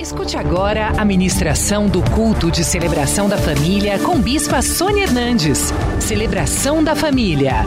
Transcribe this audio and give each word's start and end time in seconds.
Escute 0.00 0.36
agora 0.36 0.90
a 0.96 1.04
ministração 1.04 1.88
do 1.88 2.00
culto 2.12 2.52
de 2.52 2.62
celebração 2.62 3.28
da 3.28 3.36
família 3.36 3.98
com 3.98 4.16
Bispa 4.20 4.62
Sônia 4.62 5.02
Hernandes. 5.02 5.72
Celebração 5.98 6.84
da 6.84 6.94
família. 6.94 7.64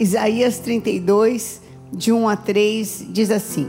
Isaías 0.00 0.58
32, 0.60 1.60
de 1.92 2.10
1 2.10 2.26
a 2.26 2.36
3, 2.36 3.06
diz 3.10 3.30
assim: 3.30 3.68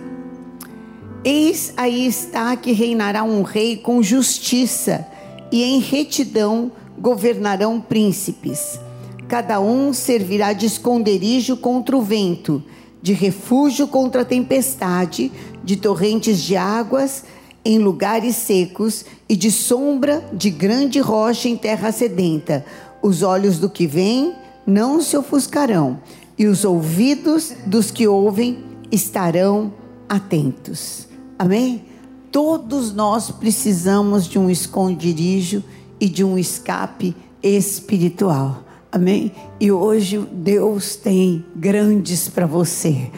Eis 1.25 1.73
aí 1.75 2.07
está 2.07 2.55
que 2.55 2.71
reinará 2.71 3.23
um 3.23 3.41
rei 3.41 3.75
com 3.75 4.01
justiça, 4.01 5.05
e 5.51 5.61
em 5.61 5.81
retidão 5.81 6.71
governarão 6.97 7.81
príncipes. 7.81 8.79
Cada 9.27 9.59
um 9.59 9.91
servirá 9.91 10.53
de 10.53 10.67
esconderijo 10.67 11.57
contra 11.57 11.97
o 11.97 12.01
vento, 12.01 12.63
de 13.05 13.13
refúgio 13.13 13.87
contra 13.87 14.23
a 14.23 14.25
tempestade, 14.25 15.31
de 15.63 15.75
torrentes 15.75 16.41
de 16.41 16.57
águas 16.57 17.23
em 17.63 17.77
lugares 17.77 18.35
secos 18.35 19.05
e 19.29 19.35
de 19.35 19.51
sombra 19.51 20.27
de 20.33 20.49
grande 20.49 20.99
rocha 20.99 21.47
em 21.47 21.55
terra 21.55 21.91
sedenta. 21.91 22.65
Os 23.03 23.21
olhos 23.21 23.59
do 23.59 23.69
que 23.69 23.85
vem 23.85 24.33
não 24.65 24.99
se 25.03 25.15
ofuscarão, 25.15 25.99
e 26.35 26.47
os 26.47 26.65
ouvidos 26.65 27.53
dos 27.67 27.91
que 27.91 28.07
ouvem 28.07 28.63
estarão 28.91 29.71
atentos. 30.09 31.07
Amém? 31.37 31.85
Todos 32.31 32.91
nós 32.91 33.29
precisamos 33.29 34.27
de 34.27 34.39
um 34.39 34.49
esconderijo 34.49 35.63
e 35.99 36.09
de 36.09 36.23
um 36.23 36.39
escape 36.39 37.15
espiritual. 37.43 38.64
Amém? 38.95 39.33
E 39.59 39.73
hoje 39.73 40.25
Deus 40.31 40.95
tem 40.95 41.43
grandes 41.53 42.29
para 42.29 42.45
você. 42.45 43.11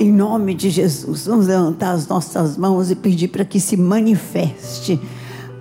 Em 0.00 0.10
nome 0.10 0.54
de 0.54 0.68
Jesus, 0.68 1.26
vamos 1.26 1.46
levantar 1.46 1.92
as 1.92 2.08
nossas 2.08 2.56
mãos 2.56 2.90
e 2.90 2.96
pedir 2.96 3.28
para 3.28 3.44
que 3.44 3.60
se 3.60 3.76
manifeste. 3.76 5.00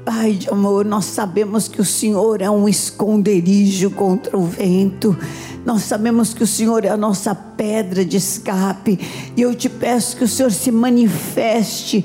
Pai 0.04 0.32
de 0.34 0.50
amor, 0.50 0.86
nós 0.86 1.06
sabemos 1.06 1.68
que 1.68 1.80
o 1.80 1.86
Senhor 1.86 2.42
é 2.42 2.50
um 2.50 2.68
esconderijo 2.68 3.92
contra 3.92 4.36
o 4.36 4.44
vento. 4.44 5.16
Nós 5.64 5.84
sabemos 5.84 6.34
que 6.34 6.42
o 6.42 6.48
Senhor 6.48 6.84
é 6.84 6.90
a 6.90 6.98
nossa 6.98 7.36
pedra 7.36 8.04
de 8.04 8.18
escape. 8.18 9.00
E 9.38 9.42
eu 9.44 9.54
te 9.54 9.70
peço 9.70 10.18
que 10.18 10.24
o 10.24 10.28
Senhor 10.28 10.52
se 10.52 10.72
manifeste 10.72 12.04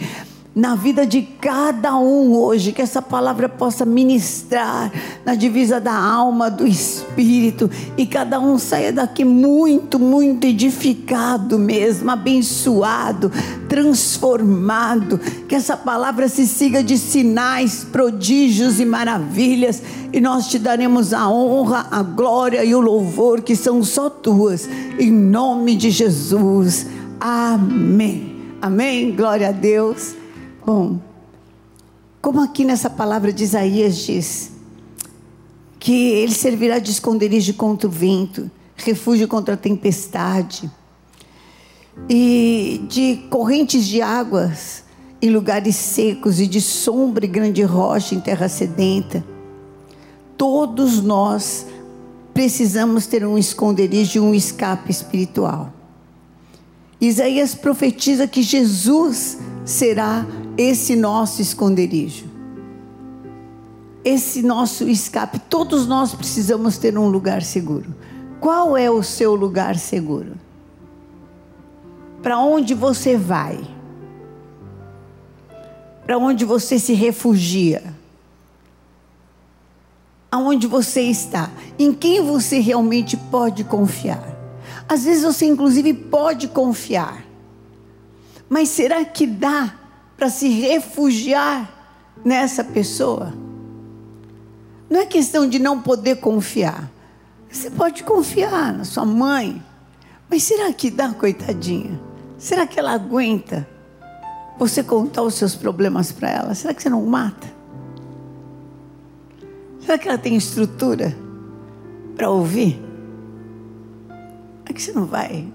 na 0.55 0.77
vida 0.77 1.05
de 1.05 1.23
cada 1.23 1.97
um 1.97 2.33
hoje, 2.33 2.71
que 2.71 2.81
essa 2.81 3.03
palavra 3.03 3.49
possa 3.49 3.85
ministrar 3.85 4.93
na 5.25 5.35
divisa 5.35 5.81
da 5.81 5.95
alma, 5.95 6.49
do 6.49 6.65
espírito, 6.65 7.69
e 7.97 8.07
cada 8.07 8.39
um 8.39 8.57
saia 8.57 8.93
daqui 8.93 9.25
muito, 9.25 9.99
muito 9.99 10.47
edificado 10.47 11.59
mesmo, 11.59 12.09
abençoado, 12.09 13.33
transformado, 13.69 15.19
que 15.49 15.57
essa 15.57 15.77
palavra 15.77 16.29
se 16.29 16.47
siga 16.47 16.85
de 16.85 16.99
sinais, 16.99 17.85
prodígios 17.91 18.79
e 18.79 18.85
maravilhas, 18.85 19.83
e 20.13 20.21
nós 20.21 20.47
te 20.47 20.59
daremos 20.61 21.13
a 21.13 21.29
honra, 21.29 21.89
a 21.91 22.03
glória 22.03 22.65
e 22.65 22.73
o 22.77 22.81
louvor 22.81 23.43
que 23.43 23.57
são 23.57 23.83
só 23.83 24.09
tuas, 24.09 24.69
em 25.01 25.11
nome 25.11 25.75
de 25.75 25.91
Jesus. 25.91 26.87
Amém. 27.19 28.37
Amém. 28.63 29.11
Glória 29.11 29.49
a 29.49 29.53
Deus. 29.53 30.24
Bom, 30.65 30.99
como 32.23 32.41
aqui 32.41 32.65
nessa 32.65 32.89
palavra 32.89 33.31
de 33.31 33.45
Isaías 33.45 33.97
diz, 33.97 34.51
que 35.79 35.93
ele 35.93 36.33
servirá 36.33 36.79
de 36.79 36.91
esconderijo 36.91 37.53
contra 37.53 37.87
o 37.87 37.91
vento, 37.91 38.51
refúgio 38.75 39.29
contra 39.29 39.53
a 39.53 39.59
tempestade, 39.59 40.71
e 42.09 42.83
de 42.89 43.27
correntes 43.29 43.85
de 43.87 44.01
águas 44.01 44.85
em 45.21 45.29
lugares 45.29 45.77
secos, 45.77 46.41
e 46.41 46.47
de 46.47 46.63
sombra 46.63 47.27
e 47.27 47.29
grande 47.29 47.63
rocha 47.63 48.15
em 48.15 48.21
terra 48.21 48.49
sedenta. 48.49 49.23
Todos 50.39 51.03
nós 51.03 51.67
precisamos 52.33 53.07
ter 53.07 53.23
um 53.27 53.37
esconderijo 53.37 54.17
e 54.17 54.21
um 54.21 54.35
escape 54.35 54.91
espiritual. 54.91 55.71
Isaías 56.99 57.55
profetiza 57.55 58.27
que 58.27 58.43
Jesus 58.43 59.39
será 59.67 60.27
esse 60.57 60.95
nosso 60.95 61.43
esconderijo, 61.43 62.27
esse 64.05 64.43
nosso 64.43 64.89
escape. 64.89 65.39
Todos 65.39 65.87
nós 65.87 66.15
precisamos 66.15 66.79
ter 66.79 66.97
um 66.99 67.09
lugar 67.09 67.43
seguro. 67.43 67.95
Qual 68.41 68.77
é 68.77 68.91
o 68.91 69.03
seu 69.03 69.35
lugar 69.35 69.77
seguro? 69.77 70.33
Para 72.23 72.39
onde 72.39 72.75
você 72.75 73.17
vai? 73.17 73.61
Para 76.05 76.19
onde 76.19 76.45
você 76.45 76.79
se 76.79 76.93
refugia? 76.93 77.95
Aonde 80.31 80.67
você 80.67 81.03
está? 81.03 81.51
Em 81.79 81.93
quem 81.93 82.21
você 82.21 82.59
realmente 82.59 83.17
pode 83.17 83.65
confiar? 83.65 84.35
Às 84.89 85.05
vezes 85.05 85.25
você, 85.25 85.47
inclusive, 85.47 85.95
pode 85.95 86.49
confiar, 86.49 87.25
mas 88.49 88.69
será 88.69 89.03
que 89.05 89.27
dá 89.27 89.73
para 90.25 90.31
se 90.31 90.49
refugiar 90.49 91.71
nessa 92.25 92.65
pessoa. 92.65 93.35
Não 94.89 95.01
é 95.01 95.05
questão 95.05 95.47
de 95.47 95.59
não 95.59 95.83
poder 95.83 96.17
confiar. 96.17 96.91
Você 97.51 97.71
pode 97.71 98.03
confiar 98.05 98.73
na 98.73 98.85
sua 98.85 99.05
mãe, 99.05 99.63
mas 100.31 100.43
será 100.43 100.73
que 100.73 100.91
dá, 100.91 101.13
coitadinha? 101.13 102.01
Será 102.39 102.67
que 102.67 102.81
ela 102.81 102.93
aguenta 102.93 103.69
você 104.59 104.83
contar 104.83 105.21
os 105.21 105.35
seus 105.35 105.55
problemas 105.55 106.11
para 106.11 106.31
ela? 106.31 106.55
Será 106.55 106.73
que 106.73 106.83
você 106.83 106.89
não 106.89 107.05
mata? 107.05 107.47
Será 109.81 109.99
que 109.99 110.09
ela 110.09 110.17
tem 110.17 110.37
estrutura 110.37 111.15
para 112.17 112.31
ouvir? 112.31 112.83
É 114.65 114.73
que 114.73 114.81
você 114.81 114.93
não 114.93 115.05
vai 115.05 115.47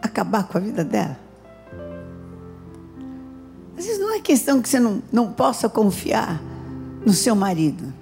acabar 0.00 0.44
com 0.44 0.56
a 0.56 0.60
vida 0.60 0.84
dela? 0.84 1.25
Às 3.76 3.84
vezes 3.84 4.00
não 4.00 4.14
é 4.14 4.20
questão 4.20 4.62
que 4.62 4.68
você 4.68 4.80
não, 4.80 5.02
não 5.12 5.32
possa 5.32 5.68
confiar 5.68 6.40
no 7.04 7.12
seu 7.12 7.36
marido. 7.36 7.92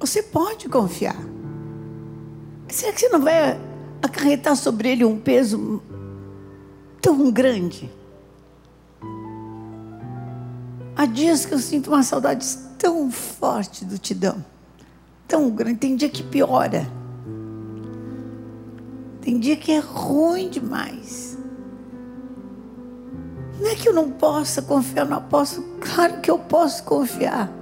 Você 0.00 0.22
pode 0.22 0.68
confiar. 0.68 1.16
Será 2.68 2.92
que 2.92 3.00
você 3.00 3.08
não 3.08 3.20
vai 3.20 3.60
acarretar 4.02 4.56
sobre 4.56 4.90
ele 4.90 5.04
um 5.04 5.18
peso 5.18 5.82
tão 7.00 7.30
grande? 7.30 7.90
Há 10.96 11.06
dias 11.06 11.46
que 11.46 11.54
eu 11.54 11.58
sinto 11.58 11.88
uma 11.88 12.02
saudade 12.02 12.46
tão 12.78 13.10
forte 13.10 13.84
do 13.84 13.98
Tidão, 13.98 14.44
tão 15.26 15.48
grande. 15.50 15.78
Tem 15.78 15.96
dia 15.96 16.08
que 16.08 16.22
piora, 16.22 16.86
tem 19.20 19.38
dia 19.38 19.56
que 19.56 19.72
é 19.72 19.78
ruim 19.78 20.50
demais. 20.50 21.29
Não 23.60 23.68
é 23.68 23.74
que 23.74 23.86
eu 23.86 23.92
não 23.92 24.10
possa 24.10 24.62
confiar 24.62 25.04
no 25.04 25.16
apóstolo, 25.16 25.66
claro 25.80 26.20
que 26.22 26.30
eu 26.30 26.38
posso 26.38 26.82
confiar. 26.82 27.52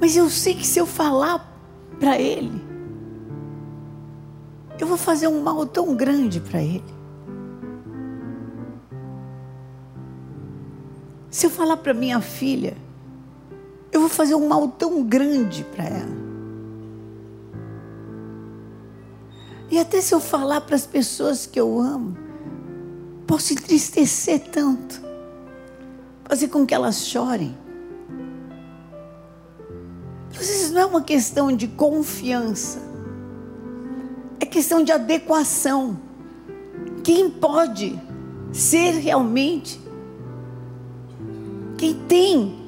Mas 0.00 0.16
eu 0.16 0.30
sei 0.30 0.54
que 0.54 0.66
se 0.66 0.78
eu 0.78 0.86
falar 0.86 1.54
para 2.00 2.18
ele, 2.18 2.64
eu 4.78 4.86
vou 4.86 4.96
fazer 4.96 5.28
um 5.28 5.42
mal 5.42 5.66
tão 5.66 5.94
grande 5.94 6.40
para 6.40 6.62
ele. 6.62 6.98
Se 11.30 11.44
eu 11.44 11.50
falar 11.50 11.76
para 11.76 11.92
minha 11.92 12.20
filha, 12.22 12.74
eu 13.92 14.00
vou 14.00 14.08
fazer 14.08 14.34
um 14.34 14.48
mal 14.48 14.66
tão 14.68 15.02
grande 15.02 15.62
para 15.62 15.84
ela. 15.84 16.18
E 19.70 19.78
até 19.78 20.00
se 20.00 20.14
eu 20.14 20.20
falar 20.20 20.62
para 20.62 20.74
as 20.74 20.86
pessoas 20.86 21.44
que 21.44 21.60
eu 21.60 21.78
amo, 21.78 22.27
posso 23.28 23.52
entristecer 23.52 24.40
tanto, 24.50 25.02
fazer 26.24 26.48
com 26.48 26.64
que 26.66 26.74
elas 26.74 27.06
chorem. 27.06 27.54
Às 30.30 30.38
vezes 30.38 30.70
não 30.70 30.80
é 30.80 30.86
uma 30.86 31.02
questão 31.02 31.54
de 31.54 31.68
confiança, 31.68 32.80
é 34.40 34.46
questão 34.46 34.82
de 34.82 34.90
adequação. 34.92 36.00
Quem 37.04 37.28
pode 37.28 38.00
ser 38.50 38.92
realmente, 38.92 39.78
quem 41.76 41.94
tem 42.08 42.58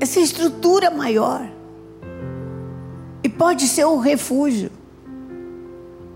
essa 0.00 0.18
estrutura 0.18 0.90
maior 0.90 1.48
e 3.22 3.28
pode 3.28 3.68
ser 3.68 3.86
um 3.86 3.98
refúgio. 3.98 4.70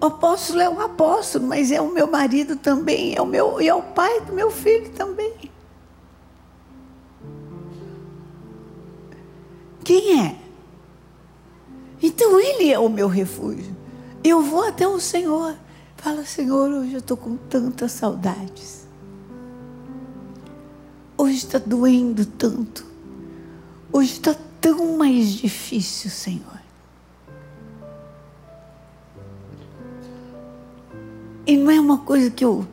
O 0.01 0.07
apóstolo 0.07 0.61
é 0.61 0.69
um 0.69 0.81
apóstolo, 0.81 1.47
mas 1.47 1.73
é 1.73 1.81
o 1.81 1.93
meu 1.93 2.07
marido 2.07 2.57
também, 2.57 3.17
é 3.17 3.21
o 3.21 3.27
meu, 3.27 3.61
e 3.61 3.69
é 3.69 3.75
o 3.75 3.83
pai 3.83 4.21
do 4.21 4.33
meu 4.33 4.51
filho 4.51 4.91
também. 4.91 5.51
Quem 9.85 10.21
é? 10.21 10.37
Então 12.01 12.39
ele 12.39 12.71
é 12.71 12.79
o 12.79 12.89
meu 12.89 13.09
refúgio. 13.09 13.77
Eu 14.23 14.43
vou 14.43 14.63
até 14.65 14.87
o 14.87 15.01
Senhor. 15.01 15.57
Fala, 15.97 16.25
Senhor, 16.25 16.71
hoje 16.71 16.93
eu 16.93 16.99
estou 17.01 17.17
com 17.17 17.37
tantas 17.37 17.93
saudades. 17.93 18.87
Hoje 21.17 21.39
está 21.39 21.59
doendo 21.59 22.25
tanto. 22.25 22.87
Hoje 23.93 24.13
está 24.13 24.37
tão 24.61 24.97
mais 24.97 25.33
difícil, 25.33 26.11
Senhor. 26.11 26.58
E 31.49 31.57
não 31.57 31.71
é 31.71 31.81
uma 31.81 31.97
coisa 31.97 32.31
que 32.31 32.45
eu 32.45 32.69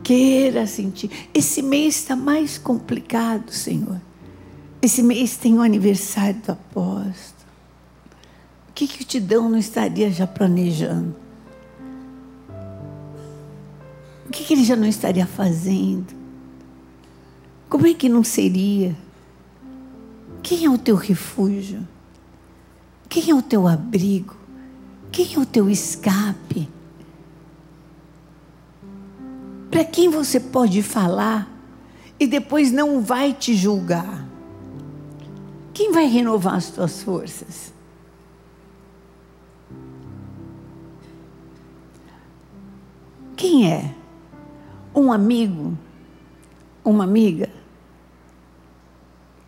queira 0.00 0.64
sentir. 0.64 1.10
Esse 1.34 1.60
mês 1.60 1.96
está 1.96 2.14
mais 2.14 2.56
complicado, 2.56 3.50
Senhor. 3.50 4.00
Esse 4.80 5.02
mês 5.02 5.36
tem 5.36 5.58
o 5.58 5.60
aniversário 5.60 6.40
do 6.40 6.52
apóstolo. 6.52 7.50
O 8.68 8.72
que, 8.72 8.86
que 8.86 9.02
o 9.02 9.04
Tidão 9.04 9.48
não 9.48 9.58
estaria 9.58 10.08
já 10.08 10.24
planejando? 10.24 11.16
O 14.24 14.30
que, 14.30 14.44
que 14.44 14.54
ele 14.54 14.62
já 14.62 14.76
não 14.76 14.86
estaria 14.86 15.26
fazendo? 15.26 16.14
Como 17.68 17.88
é 17.88 17.92
que 17.92 18.08
não 18.08 18.22
seria? 18.22 18.96
Quem 20.44 20.64
é 20.64 20.70
o 20.70 20.78
teu 20.78 20.94
refúgio? 20.94 21.86
Quem 23.08 23.30
é 23.30 23.34
o 23.34 23.42
teu 23.42 23.66
abrigo? 23.66 24.36
Quem 25.10 25.34
é 25.34 25.38
o 25.40 25.44
teu 25.44 25.68
escape? 25.68 26.68
Para 29.70 29.84
quem 29.84 30.08
você 30.08 30.40
pode 30.40 30.82
falar 30.82 31.48
e 32.18 32.26
depois 32.26 32.72
não 32.72 33.00
vai 33.00 33.32
te 33.32 33.54
julgar? 33.54 34.26
Quem 35.72 35.92
vai 35.92 36.06
renovar 36.06 36.54
as 36.54 36.70
tuas 36.70 37.02
forças? 37.02 37.72
Quem 43.36 43.70
é? 43.72 43.94
Um 44.94 45.12
amigo? 45.12 45.78
Uma 46.84 47.04
amiga? 47.04 47.48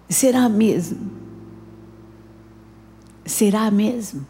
Será 0.09 0.49
mesmo? 0.49 1.11
Será 3.27 3.71
mesmo? 3.71 4.27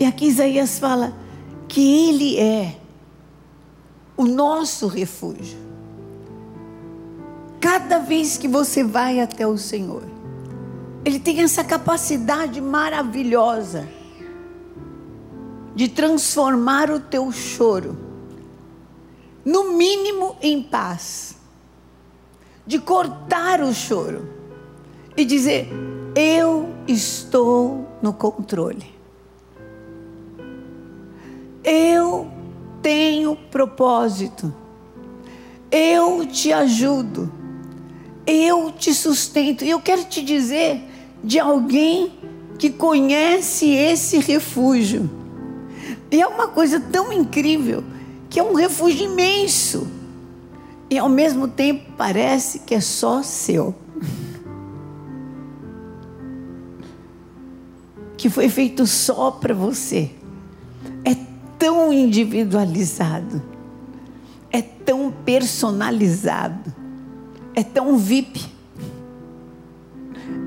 E 0.00 0.04
aqui 0.04 0.26
Isaías 0.26 0.78
fala 0.78 1.12
que 1.68 2.08
Ele 2.08 2.38
é 2.38 2.78
o 4.16 4.24
nosso 4.24 4.86
refúgio. 4.86 5.58
Cada 7.60 7.98
vez 7.98 8.38
que 8.38 8.48
você 8.48 8.82
vai 8.82 9.20
até 9.20 9.46
o 9.46 9.58
Senhor, 9.58 10.02
Ele 11.04 11.20
tem 11.20 11.42
essa 11.42 11.62
capacidade 11.62 12.60
maravilhosa 12.60 13.88
de 15.74 15.88
transformar 15.88 16.90
o 16.90 16.98
teu 16.98 17.30
choro, 17.30 17.96
no 19.44 19.72
mínimo 19.74 20.36
em 20.42 20.62
paz, 20.62 21.36
de 22.66 22.78
cortar 22.78 23.60
o 23.60 23.72
choro 23.72 24.28
e 25.16 25.24
dizer: 25.24 25.68
Eu 26.16 26.68
estou 26.86 27.86
no 28.02 28.12
controle. 28.12 28.97
Eu 31.70 32.26
tenho 32.80 33.36
propósito. 33.36 34.54
Eu 35.70 36.24
te 36.24 36.50
ajudo. 36.50 37.30
Eu 38.26 38.72
te 38.72 38.94
sustento. 38.94 39.66
E 39.66 39.68
eu 39.68 39.78
quero 39.78 40.02
te 40.04 40.22
dizer 40.22 40.80
de 41.22 41.38
alguém 41.38 42.14
que 42.58 42.70
conhece 42.70 43.68
esse 43.68 44.16
refúgio. 44.16 45.10
E 46.10 46.22
é 46.22 46.26
uma 46.26 46.48
coisa 46.48 46.80
tão 46.80 47.12
incrível 47.12 47.84
que 48.30 48.40
é 48.40 48.42
um 48.42 48.54
refúgio 48.54 49.04
imenso. 49.04 49.86
E 50.88 50.96
ao 50.96 51.10
mesmo 51.10 51.48
tempo 51.48 51.92
parece 51.98 52.60
que 52.60 52.74
é 52.74 52.80
só 52.80 53.22
seu. 53.22 53.74
Que 58.16 58.30
foi 58.30 58.48
feito 58.48 58.86
só 58.86 59.30
para 59.30 59.52
você. 59.52 60.17
Tão 61.58 61.92
individualizado. 61.92 63.42
É 64.50 64.62
tão 64.62 65.10
personalizado. 65.10 66.72
É 67.54 67.62
tão 67.62 67.98
VIP. 67.98 68.46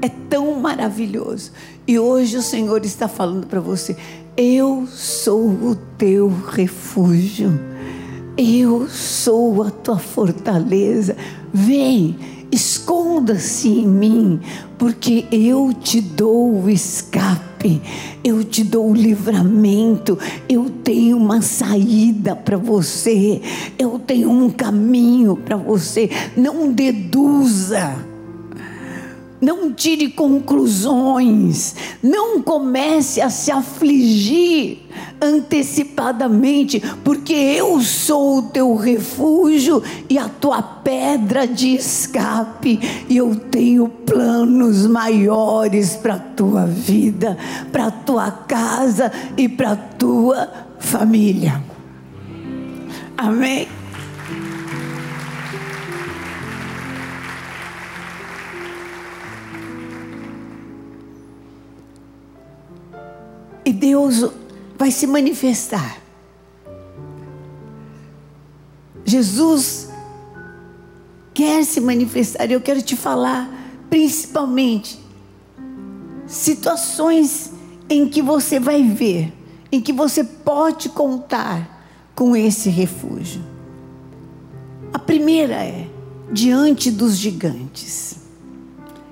É 0.01 0.09
tão 0.29 0.59
maravilhoso. 0.59 1.51
E 1.87 1.99
hoje 1.99 2.37
o 2.37 2.41
Senhor 2.41 2.85
está 2.85 3.07
falando 3.07 3.47
para 3.47 3.59
você: 3.59 3.95
eu 4.37 4.87
sou 4.87 5.49
o 5.49 5.75
teu 5.97 6.29
refúgio. 6.29 7.51
Eu 8.37 8.87
sou 8.87 9.61
a 9.61 9.69
tua 9.69 9.99
fortaleza. 9.99 11.17
Vem, 11.53 12.17
esconda-se 12.51 13.69
em 13.69 13.87
mim, 13.87 14.39
porque 14.77 15.25
eu 15.31 15.73
te 15.73 16.01
dou 16.01 16.63
o 16.63 16.69
escape, 16.69 17.81
eu 18.23 18.43
te 18.43 18.63
dou 18.63 18.91
o 18.91 18.95
livramento, 18.95 20.17
eu 20.49 20.69
tenho 20.69 21.17
uma 21.17 21.41
saída 21.41 22.35
para 22.35 22.57
você, 22.57 23.41
eu 23.79 23.99
tenho 23.99 24.29
um 24.29 24.49
caminho 24.49 25.35
para 25.35 25.55
você. 25.55 26.09
Não 26.35 26.71
deduza 26.71 28.10
não 29.41 29.73
tire 29.73 30.09
conclusões, 30.09 31.75
não 32.01 32.41
comece 32.41 33.19
a 33.19 33.29
se 33.29 33.51
afligir 33.51 34.83
antecipadamente, 35.19 36.81
porque 37.03 37.33
eu 37.33 37.81
sou 37.81 38.37
o 38.37 38.41
teu 38.43 38.75
refúgio 38.75 39.81
e 40.07 40.17
a 40.17 40.29
tua 40.29 40.61
pedra 40.61 41.47
de 41.47 41.75
escape, 41.75 42.79
e 43.09 43.17
eu 43.17 43.35
tenho 43.35 43.87
planos 43.87 44.85
maiores 44.85 45.95
para 45.95 46.15
a 46.15 46.19
tua 46.19 46.65
vida, 46.65 47.37
para 47.71 47.87
a 47.87 47.91
tua 47.91 48.29
casa 48.31 49.11
e 49.35 49.49
para 49.49 49.71
a 49.71 49.75
tua 49.75 50.49
família. 50.79 51.63
Amém. 53.17 53.80
E 63.63 63.71
Deus 63.71 64.31
vai 64.77 64.91
se 64.91 65.05
manifestar. 65.05 66.01
Jesus 69.05 69.89
quer 71.33 71.63
se 71.65 71.79
manifestar. 71.79 72.49
Eu 72.49 72.61
quero 72.61 72.81
te 72.81 72.95
falar, 72.95 73.49
principalmente, 73.89 74.99
situações 76.25 77.51
em 77.89 78.07
que 78.07 78.21
você 78.21 78.59
vai 78.59 78.83
ver, 78.83 79.33
em 79.71 79.81
que 79.81 79.91
você 79.91 80.23
pode 80.23 80.89
contar 80.89 81.85
com 82.15 82.35
esse 82.35 82.69
refúgio. 82.69 83.41
A 84.93 84.99
primeira 84.99 85.55
é 85.55 85.87
diante 86.31 86.89
dos 86.89 87.17
gigantes. 87.17 88.15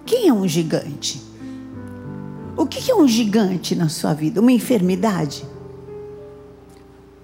Quem 0.05 0.27
é 0.27 0.33
um 0.33 0.47
gigante? 0.47 1.28
O 2.59 2.65
que 2.65 2.91
é 2.91 2.93
um 2.93 3.07
gigante 3.07 3.73
na 3.73 3.87
sua 3.87 4.13
vida? 4.13 4.41
Uma 4.41 4.51
enfermidade? 4.51 5.45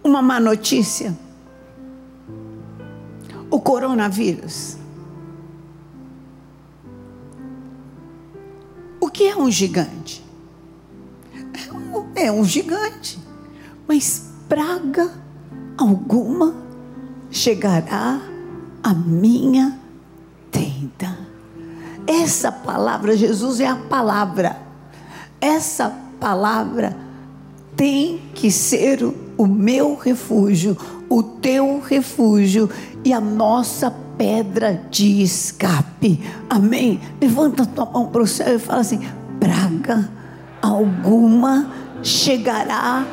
Uma 0.01 0.22
má 0.22 0.39
notícia? 0.39 1.13
O 3.51 3.60
coronavírus? 3.60 4.77
O 8.98 9.10
que 9.10 9.25
é 9.25 9.36
um 9.36 9.51
gigante? 9.51 10.24
É 12.15 12.32
um 12.32 12.46
gigante, 12.46 13.20
mas 13.86 14.32
praga 14.48 15.12
alguma 15.77 16.56
chegará 17.30 18.22
à 18.82 18.94
minha 18.94 19.77
tenda. 20.50 21.20
Essa 22.08 22.54
palavra, 22.54 23.18
Jesus 23.18 23.60
é 23.60 23.68
a 23.68 23.75
palavra 23.75 24.64
essa 25.39 25.94
palavra 26.20 26.96
tem 27.75 28.22
que 28.34 28.50
ser 28.51 29.04
o 29.38 29.46
meu 29.46 29.96
refúgio, 29.96 30.77
o 31.10 31.22
teu 31.22 31.80
refúgio 31.80 32.70
e 33.04 33.12
a 33.13 33.20
nossa 33.20 33.94
pedra 34.18 34.82
de 34.89 35.22
escape. 35.22 36.22
Amém? 36.50 37.00
Levanta 37.22 37.65
tua 37.65 37.86
mão 37.86 38.08
para 38.08 38.22
o 38.22 38.27
céu 38.27 38.56
e 38.56 38.60
fala 38.60 38.82
assim: 38.82 39.01
praga 39.39 40.10
alguma 40.62 41.70
chegará 42.01 43.06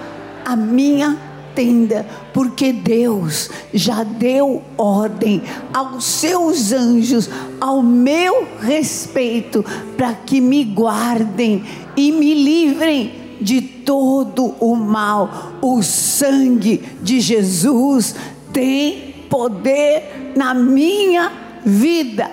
à 0.45 0.57
minha 0.57 1.19
tenda, 1.55 2.07
porque 2.33 2.73
Deus 2.73 3.51
já 3.73 4.03
deu 4.03 4.63
ordem 4.77 5.43
aos 5.73 6.05
seus 6.05 6.73
anjos 6.73 7.29
ao 7.61 7.83
meu 7.83 8.47
respeito 8.61 9.65
para 9.97 10.15
que 10.15 10.41
me 10.41 10.65
guardem 10.65 11.65
e 11.97 12.13
me 12.13 12.35
livrem 12.35 13.39
de 13.41 13.61
todo 13.61 14.55
o 14.61 14.75
mal. 14.77 15.53
O 15.61 15.83
sangue 15.83 16.83
de 17.03 17.21
Jesus 17.21 18.15
tem 18.53 19.15
poder 19.29 20.33
na 20.37 20.55
minha 20.55 21.33
vida. 21.65 22.31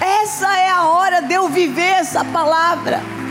Essa 0.00 0.56
é 0.56 0.68
a 0.68 0.84
hora 0.84 1.20
de 1.20 1.34
eu 1.34 1.48
viver 1.48 2.00
essa 2.00 2.24
palavra. 2.24 3.21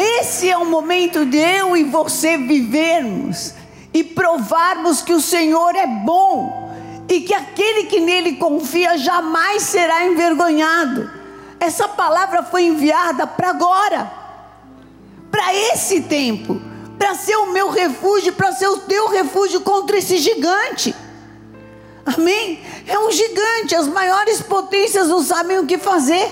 Esse 0.00 0.48
é 0.48 0.56
o 0.56 0.64
momento 0.64 1.26
de 1.26 1.38
eu 1.38 1.76
e 1.76 1.82
você 1.82 2.38
vivermos 2.38 3.52
e 3.92 4.04
provarmos 4.04 5.02
que 5.02 5.12
o 5.12 5.20
Senhor 5.20 5.74
é 5.74 5.88
bom 5.88 6.72
e 7.08 7.22
que 7.22 7.34
aquele 7.34 7.86
que 7.86 7.98
nele 7.98 8.36
confia 8.36 8.96
jamais 8.96 9.64
será 9.64 10.06
envergonhado. 10.06 11.10
Essa 11.58 11.88
palavra 11.88 12.44
foi 12.44 12.66
enviada 12.66 13.26
para 13.26 13.50
agora, 13.50 14.08
para 15.32 15.52
esse 15.52 16.02
tempo, 16.02 16.62
para 16.96 17.16
ser 17.16 17.34
o 17.34 17.50
meu 17.52 17.68
refúgio, 17.68 18.32
para 18.34 18.52
ser 18.52 18.68
o 18.68 18.78
teu 18.78 19.08
refúgio 19.08 19.62
contra 19.62 19.98
esse 19.98 20.18
gigante. 20.18 20.94
Amém? 22.06 22.60
É 22.86 22.96
um 23.00 23.10
gigante, 23.10 23.74
as 23.74 23.88
maiores 23.88 24.40
potências 24.40 25.08
não 25.08 25.24
sabem 25.24 25.58
o 25.58 25.66
que 25.66 25.76
fazer. 25.76 26.30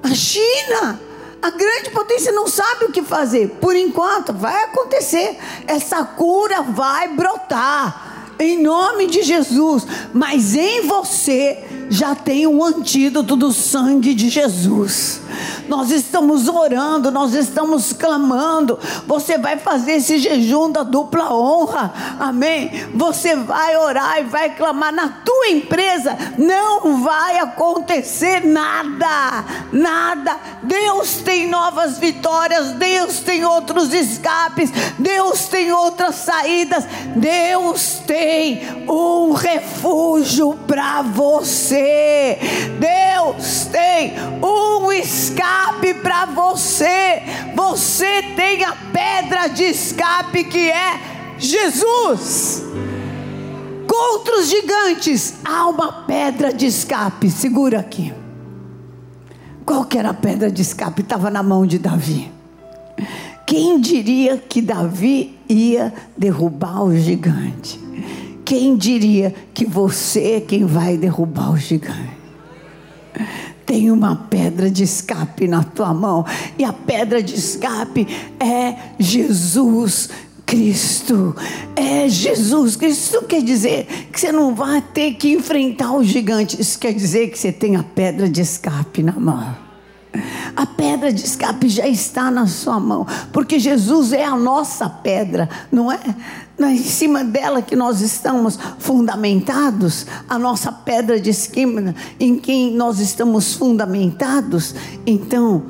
A 0.00 0.14
China, 0.14 1.07
a 1.40 1.50
grande 1.50 1.90
potência 1.90 2.32
não 2.32 2.48
sabe 2.48 2.86
o 2.86 2.92
que 2.92 3.02
fazer. 3.02 3.58
Por 3.60 3.76
enquanto, 3.76 4.32
vai 4.32 4.64
acontecer. 4.64 5.38
Essa 5.66 6.04
cura 6.04 6.62
vai 6.62 7.08
brotar. 7.08 8.34
Em 8.38 8.62
nome 8.62 9.06
de 9.06 9.22
Jesus. 9.22 9.86
Mas 10.12 10.54
em 10.54 10.86
você 10.86 11.64
já 11.90 12.14
tem 12.14 12.46
um 12.46 12.62
antídoto 12.62 13.36
do 13.36 13.52
sangue 13.52 14.14
de 14.14 14.28
Jesus. 14.28 15.20
Nós 15.68 15.90
estamos 15.90 16.48
orando, 16.48 17.10
nós 17.10 17.34
estamos 17.34 17.92
clamando. 17.92 18.78
Você 19.06 19.38
vai 19.38 19.58
fazer 19.58 19.92
esse 19.92 20.18
jejum 20.18 20.70
da 20.70 20.82
dupla 20.82 21.32
honra, 21.32 21.92
amém? 22.18 22.70
Você 22.94 23.36
vai 23.36 23.76
orar 23.76 24.20
e 24.20 24.24
vai 24.24 24.54
clamar 24.54 24.92
na 24.92 25.08
tua 25.08 25.48
empresa. 25.48 26.16
Não 26.36 27.02
vai 27.02 27.38
acontecer 27.38 28.44
nada, 28.44 29.44
nada. 29.72 30.36
Deus 30.62 31.16
tem 31.18 31.48
novas 31.48 31.98
vitórias, 31.98 32.72
Deus 32.72 33.20
tem 33.20 33.44
outros 33.44 33.92
escapes, 33.92 34.70
Deus 34.98 35.46
tem 35.46 35.72
outras 35.72 36.16
saídas, 36.16 36.84
Deus 37.14 38.00
tem 38.06 38.62
um 38.88 39.32
refúgio 39.32 40.58
para 40.66 41.02
você 41.02 41.77
você. 41.78 42.38
Deus 42.78 43.66
tem 43.66 44.12
um 44.42 44.90
escape 44.92 45.94
para 45.94 46.26
você. 46.26 47.22
Você 47.54 48.22
tem 48.36 48.64
a 48.64 48.72
pedra 48.92 49.48
de 49.48 49.64
escape 49.64 50.44
que 50.44 50.70
é 50.70 51.00
Jesus. 51.38 52.64
Contra 53.86 54.40
os 54.40 54.48
gigantes, 54.48 55.36
há 55.44 55.68
uma 55.68 56.04
pedra 56.04 56.52
de 56.52 56.66
escape. 56.66 57.30
Segura 57.30 57.80
aqui. 57.80 58.12
Qual 59.64 59.84
que 59.84 59.98
era 59.98 60.10
a 60.10 60.14
pedra 60.14 60.50
de 60.50 60.62
escape? 60.62 61.02
Estava 61.02 61.30
na 61.30 61.42
mão 61.42 61.66
de 61.66 61.78
Davi. 61.78 62.30
Quem 63.46 63.80
diria 63.80 64.36
que 64.36 64.60
Davi 64.60 65.38
ia 65.48 65.92
derrubar 66.16 66.84
o 66.84 66.96
gigante? 66.96 67.87
Quem 68.48 68.78
diria 68.78 69.34
que 69.52 69.66
você 69.66 70.36
é 70.36 70.40
quem 70.40 70.64
vai 70.64 70.96
derrubar 70.96 71.52
o 71.52 71.58
gigante? 71.58 72.16
Tem 73.66 73.90
uma 73.90 74.16
pedra 74.16 74.70
de 74.70 74.84
escape 74.84 75.46
na 75.46 75.62
tua 75.62 75.92
mão, 75.92 76.24
e 76.58 76.64
a 76.64 76.72
pedra 76.72 77.22
de 77.22 77.34
escape 77.34 78.08
é 78.40 78.74
Jesus 78.98 80.08
Cristo. 80.46 81.36
É 81.76 82.08
Jesus 82.08 82.74
Cristo. 82.74 83.16
Isso 83.16 83.26
quer 83.26 83.42
dizer 83.42 83.86
que 84.10 84.18
você 84.18 84.32
não 84.32 84.54
vai 84.54 84.80
ter 84.80 85.12
que 85.16 85.30
enfrentar 85.30 85.92
o 85.92 86.02
gigante. 86.02 86.58
Isso 86.58 86.78
quer 86.78 86.94
dizer 86.94 87.28
que 87.28 87.38
você 87.38 87.52
tem 87.52 87.76
a 87.76 87.82
pedra 87.82 88.30
de 88.30 88.40
escape 88.40 89.02
na 89.02 89.12
mão. 89.12 89.67
A 90.58 90.66
pedra 90.66 91.12
de 91.12 91.24
escape 91.24 91.68
já 91.68 91.86
está 91.86 92.32
na 92.32 92.48
sua 92.48 92.80
mão, 92.80 93.06
porque 93.32 93.60
Jesus 93.60 94.12
é 94.12 94.24
a 94.24 94.36
nossa 94.36 94.90
pedra, 94.90 95.48
não 95.70 95.92
é? 95.92 96.00
Não 96.58 96.66
é 96.66 96.72
em 96.72 96.82
cima 96.82 97.22
dela 97.22 97.62
que 97.62 97.76
nós 97.76 98.00
estamos 98.00 98.58
fundamentados, 98.80 100.04
a 100.28 100.36
nossa 100.36 100.72
pedra 100.72 101.20
de 101.20 101.30
esquina 101.30 101.94
em 102.18 102.36
quem 102.40 102.74
nós 102.74 102.98
estamos 102.98 103.54
fundamentados. 103.54 104.74
Então, 105.06 105.62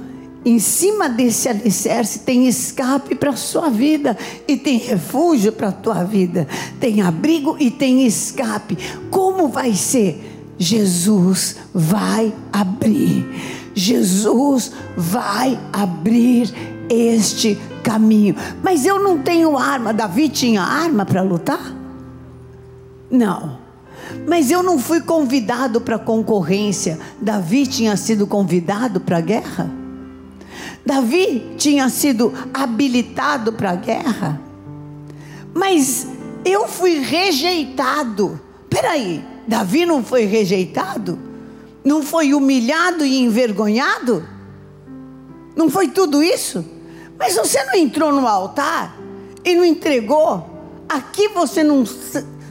em 0.42 0.59
cima 0.59 1.07
desse 1.07 1.50
alicerce 1.50 2.21
tem 2.21 2.49
escape 2.49 3.14
para 3.14 3.33
a 3.33 3.37
sua 3.37 3.68
vida 3.68 4.16
e 4.49 4.57
tem 4.57 4.78
refúgio 4.78 5.52
para 5.52 5.68
a 5.68 5.73
tua 5.73 6.02
vida, 6.02 6.49
tem 6.80 7.02
abrigo 7.02 7.59
e 7.61 7.71
tem 7.71 8.07
escape. 8.07 8.78
Como 9.11 9.49
vai 9.49 9.75
ser? 9.75 10.47
Jesus 10.59 11.57
vai 11.75 12.33
abrir. 12.50 13.58
Jesus 13.79 14.73
vai 14.97 15.59
abrir 15.73 16.53
este 16.91 17.57
caminho. 17.83 18.35
Mas 18.63 18.85
eu 18.85 19.03
não 19.03 19.19
tenho 19.19 19.57
arma. 19.57 19.93
Davi 19.95 20.29
tinha 20.29 20.63
arma 20.63 21.07
para 21.07 21.23
lutar? 21.23 21.75
Não. 23.11 23.59
Mas 24.27 24.51
eu 24.51 24.63
não 24.63 24.79
fui 24.79 25.01
convidado 25.01 25.81
para 25.81 25.99
concorrência. 25.99 26.99
Davi 27.21 27.67
tinha 27.67 27.97
sido 27.97 28.27
convidado 28.27 29.01
para 29.01 29.19
a 29.19 29.23
guerra? 29.23 29.71
Davi 30.85 31.55
tinha 31.57 31.89
sido 31.89 32.33
habilitado 32.53 33.53
para 33.53 33.73
a 33.73 33.77
guerra? 33.77 34.41
Mas 35.55 36.07
eu 36.45 36.67
fui 36.67 36.99
rejeitado. 36.99 38.41
Peraí, 38.69 39.25
Davi 39.47 39.87
não 39.87 40.03
foi 40.03 40.25
rejeitado? 40.25 41.28
Não 41.85 42.03
foi 42.03 42.35
humilhado 42.35 43.05
e 43.05 43.21
envergonhado? 43.21 44.27
Não 45.57 45.69
foi 45.71 45.89
tudo 45.89 46.23
isso? 46.23 46.65
Mas 47.19 47.35
você 47.35 47.65
não 47.65 47.75
entrou 47.75 48.13
no 48.13 48.27
altar 48.27 48.97
e 49.45 49.55
não 49.55 49.65
entregou? 49.65 50.49
Aqui 50.89 51.29
você 51.29 51.65
não, 51.65 51.85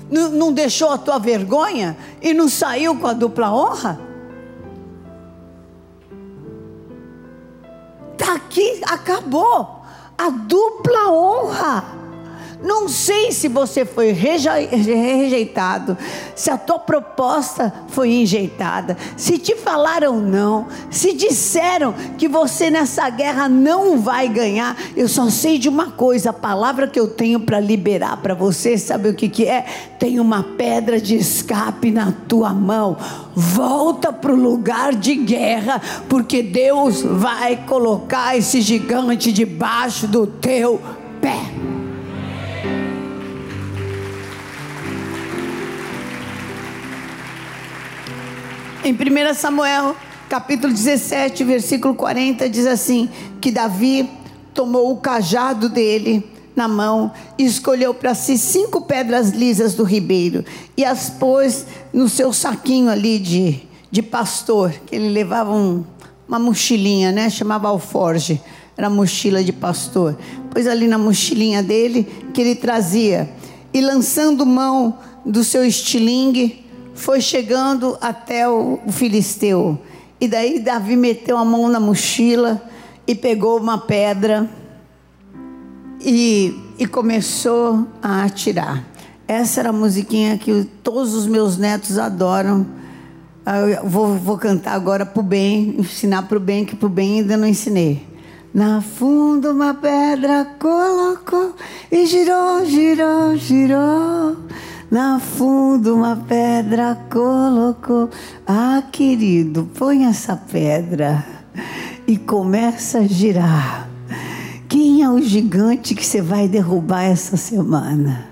não, 0.10 0.52
deixou 0.52 0.92
a 0.92 0.98
tua 0.98 1.18
vergonha 1.18 1.98
e 2.22 2.34
não 2.34 2.50
saiu 2.50 2.98
com 2.98 3.08
a 3.08 3.14
dupla 3.14 3.52
honra? 3.52 4.00
Está 8.14 8.34
aqui, 8.34 8.82
acabou. 8.84 9.82
A 10.18 10.30
dupla 10.30 11.12
honra. 11.12 11.86
Não 12.62 12.90
sei 12.90 13.32
se 13.32 13.48
você 13.48 13.86
foi 13.86 14.12
rejeitado, 14.12 15.96
se 16.36 16.50
a 16.50 16.58
tua 16.58 16.80
proposta 16.80 17.72
foi 17.90 18.10
enjeitada, 18.10 18.98
se 19.16 19.38
te 19.38 19.56
falaram 19.56 20.20
não, 20.20 20.68
se 20.90 21.14
disseram 21.14 21.94
que 22.18 22.28
você 22.28 22.72
nessa 22.72 23.08
guerra 23.10 23.48
não 23.48 24.00
vai 24.00 24.28
ganhar. 24.28 24.76
Eu 24.96 25.08
só 25.08 25.30
sei 25.30 25.60
de 25.60 25.70
uma 25.70 25.92
coisa: 25.92 26.32
a 26.32 26.34
palavra 26.34 26.88
que 26.88 27.00
eu 27.00 27.08
tenho 27.08 27.40
para 27.40 27.60
liberar 27.60 28.18
para 28.18 28.34
você, 28.34 28.76
sabe 28.76 29.10
o 29.10 29.14
que, 29.14 29.30
que 29.30 29.46
é? 29.46 29.64
Tem 30.00 30.20
uma 30.20 30.42
pedra 30.42 31.00
de 31.00 31.16
escape 31.16 31.92
na 31.92 32.12
tua 32.28 32.54
mão. 32.54 32.98
Volta 33.36 34.12
para 34.12 34.34
o 34.34 34.36
lugar 34.36 34.96
de 34.96 35.14
guerra, 35.16 35.80
porque 36.10 36.42
Deus 36.42 37.04
vai 37.04 37.56
colocar 37.68 38.36
esse 38.36 38.62
gigante 38.62 39.32
debaixo 39.32 40.08
do 40.08 40.26
teu 40.26 40.82
pé. 41.22 41.77
Em 48.88 48.94
1 48.94 49.34
Samuel, 49.34 49.98
capítulo 50.30 50.72
17, 50.72 51.44
versículo 51.44 51.94
40, 51.94 52.50
diz 52.50 52.66
assim: 52.66 53.10
que 53.42 53.52
Davi 53.52 54.10
tomou 54.54 54.94
o 54.94 54.96
cajado 54.96 55.68
dele 55.68 56.26
na 56.56 56.70
mão 56.70 57.12
e 57.38 57.44
escolheu 57.44 57.94
para 57.94 58.16
si 58.16 58.38
cinco 58.38 58.80
pedras 58.80 59.32
lisas 59.32 59.74
do 59.74 59.84
ribeiro 59.84 60.46
e 60.78 60.86
as 60.86 61.10
pôs 61.10 61.66
no 61.92 62.08
seu 62.08 62.32
saquinho 62.32 62.90
ali 62.90 63.20
de, 63.20 63.60
de 63.92 64.02
pastor, 64.02 64.72
que 64.86 64.96
ele 64.96 65.10
levava 65.10 65.52
um, 65.52 65.84
uma 66.26 66.40
mochilinha, 66.40 67.12
né? 67.12 67.30
Chamava 67.30 67.68
alforge, 67.68 68.42
era 68.78 68.90
mochila 68.90 69.44
de 69.44 69.52
pastor. 69.52 70.18
Pôs 70.50 70.66
ali 70.66 70.88
na 70.88 70.98
mochilinha 70.98 71.62
dele 71.62 72.08
que 72.34 72.40
ele 72.40 72.56
trazia 72.56 73.30
e 73.74 73.82
lançando 73.82 74.46
mão 74.46 74.98
do 75.26 75.44
seu 75.44 75.66
estilingue, 75.66 76.66
foi 76.98 77.22
chegando 77.22 77.98
até 78.02 78.50
o, 78.50 78.80
filisteu. 78.90 79.80
E 80.20 80.28
daí 80.28 80.60
Davi 80.60 80.96
meteu 80.96 81.38
a 81.38 81.46
mão 81.46 81.70
na 81.70 81.80
mochila 81.80 82.62
e 83.06 83.14
pegou 83.14 83.60
uma 83.60 83.78
pedra 83.78 84.50
e, 86.02 86.58
e 86.78 86.88
começou 86.88 87.88
a 88.02 88.24
atirar. 88.24 88.84
Essa 89.28 89.60
era 89.60 89.70
a 89.70 89.74
musiquinha 89.74 90.38
que 90.40 90.68
todos 90.82 91.14
os 91.14 91.28
meus 91.28 91.56
netos 91.58 92.00
adoram. 92.00 92.66
Ah, 93.46 93.60
eu 93.60 93.88
vou, 93.88 94.16
vou 94.16 94.38
cantar 94.38 94.74
agora 94.74 95.06
para 95.06 95.20
o 95.20 95.24
bem, 95.24 95.76
ensinar 95.78 96.24
para 96.24 96.38
o 96.38 96.42
bem, 96.42 96.66
que 96.66 96.76
para 96.76 96.88
o 96.88 96.90
bem 96.90 97.20
ainda 97.20 97.38
não 97.38 97.48
ensinei. 97.48 98.06
Na 98.52 98.82
fundo 98.82 99.52
uma 99.52 99.76
pedra 99.76 100.48
colocou 100.58 101.54
e 101.92 102.08
girou, 102.08 102.66
girou, 102.66 103.36
girou. 103.38 104.36
Na 104.90 105.20
fundo 105.20 105.96
uma 105.96 106.16
pedra 106.16 106.98
colocou. 107.10 108.10
Ah, 108.46 108.82
querido, 108.90 109.70
põe 109.78 110.06
essa 110.06 110.38
pedra 110.38 111.26
e 112.08 112.18
começa 112.18 113.00
a 113.00 113.04
girar. 113.08 113.90
Quem 114.70 115.04
é 115.04 115.10
o 115.10 115.22
gigante 115.22 115.94
que 115.94 116.06
você 116.06 116.22
vai 116.22 116.48
derrubar 116.48 117.04
essa 117.04 117.36
semana? 117.36 118.30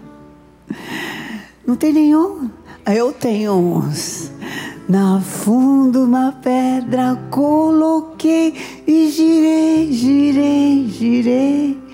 Não 1.68 1.76
tem 1.76 1.92
nenhum? 1.92 2.50
Eu 2.86 3.12
tenho 3.12 3.54
uns. 3.54 4.32
Na 4.88 5.20
fundo 5.20 6.06
uma 6.06 6.32
pedra 6.32 7.20
coloquei 7.32 8.54
e 8.88 9.10
girei, 9.10 9.92
girei, 9.92 10.88
girei. 10.88 11.86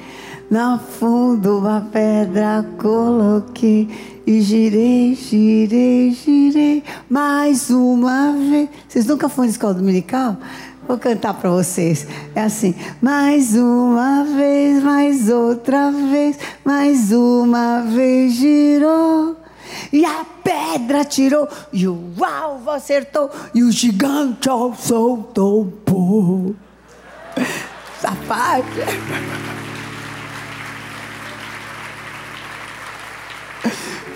Na 0.51 0.77
fundo 0.77 1.59
uma 1.59 1.79
pedra 1.79 2.65
coloquei 2.77 3.89
e 4.25 4.41
girei, 4.41 5.15
girei, 5.15 6.11
girei. 6.11 6.83
Mais 7.09 7.69
uma 7.69 8.33
vez. 8.33 8.69
Vocês 8.87 9.05
nunca 9.05 9.27
foram 9.27 9.47
de 9.47 9.53
escola 9.53 9.73
dominical? 9.73 10.37
Vou 10.87 10.97
cantar 10.97 11.33
para 11.33 11.49
vocês. 11.49 12.07
É 12.35 12.41
assim: 12.41 12.75
mais 13.01 13.55
uma 13.55 14.23
vez, 14.23 14.83
mais 14.83 15.29
outra 15.29 15.91
vez, 15.91 16.37
mais 16.65 17.11
uma 17.11 17.81
vez 17.81 18.33
girou. 18.33 19.37
E 19.91 20.05
a 20.05 20.25
pedra 20.43 21.03
tirou, 21.05 21.47
e 21.71 21.87
o 21.87 22.13
alvo 22.23 22.69
acertou, 22.71 23.29
e 23.53 23.63
o 23.63 23.71
gigante 23.71 24.49
soltou 24.79 25.61
o 25.61 25.65
povo. 25.65 26.55
Essa 27.35 28.15
parte. 28.27 28.81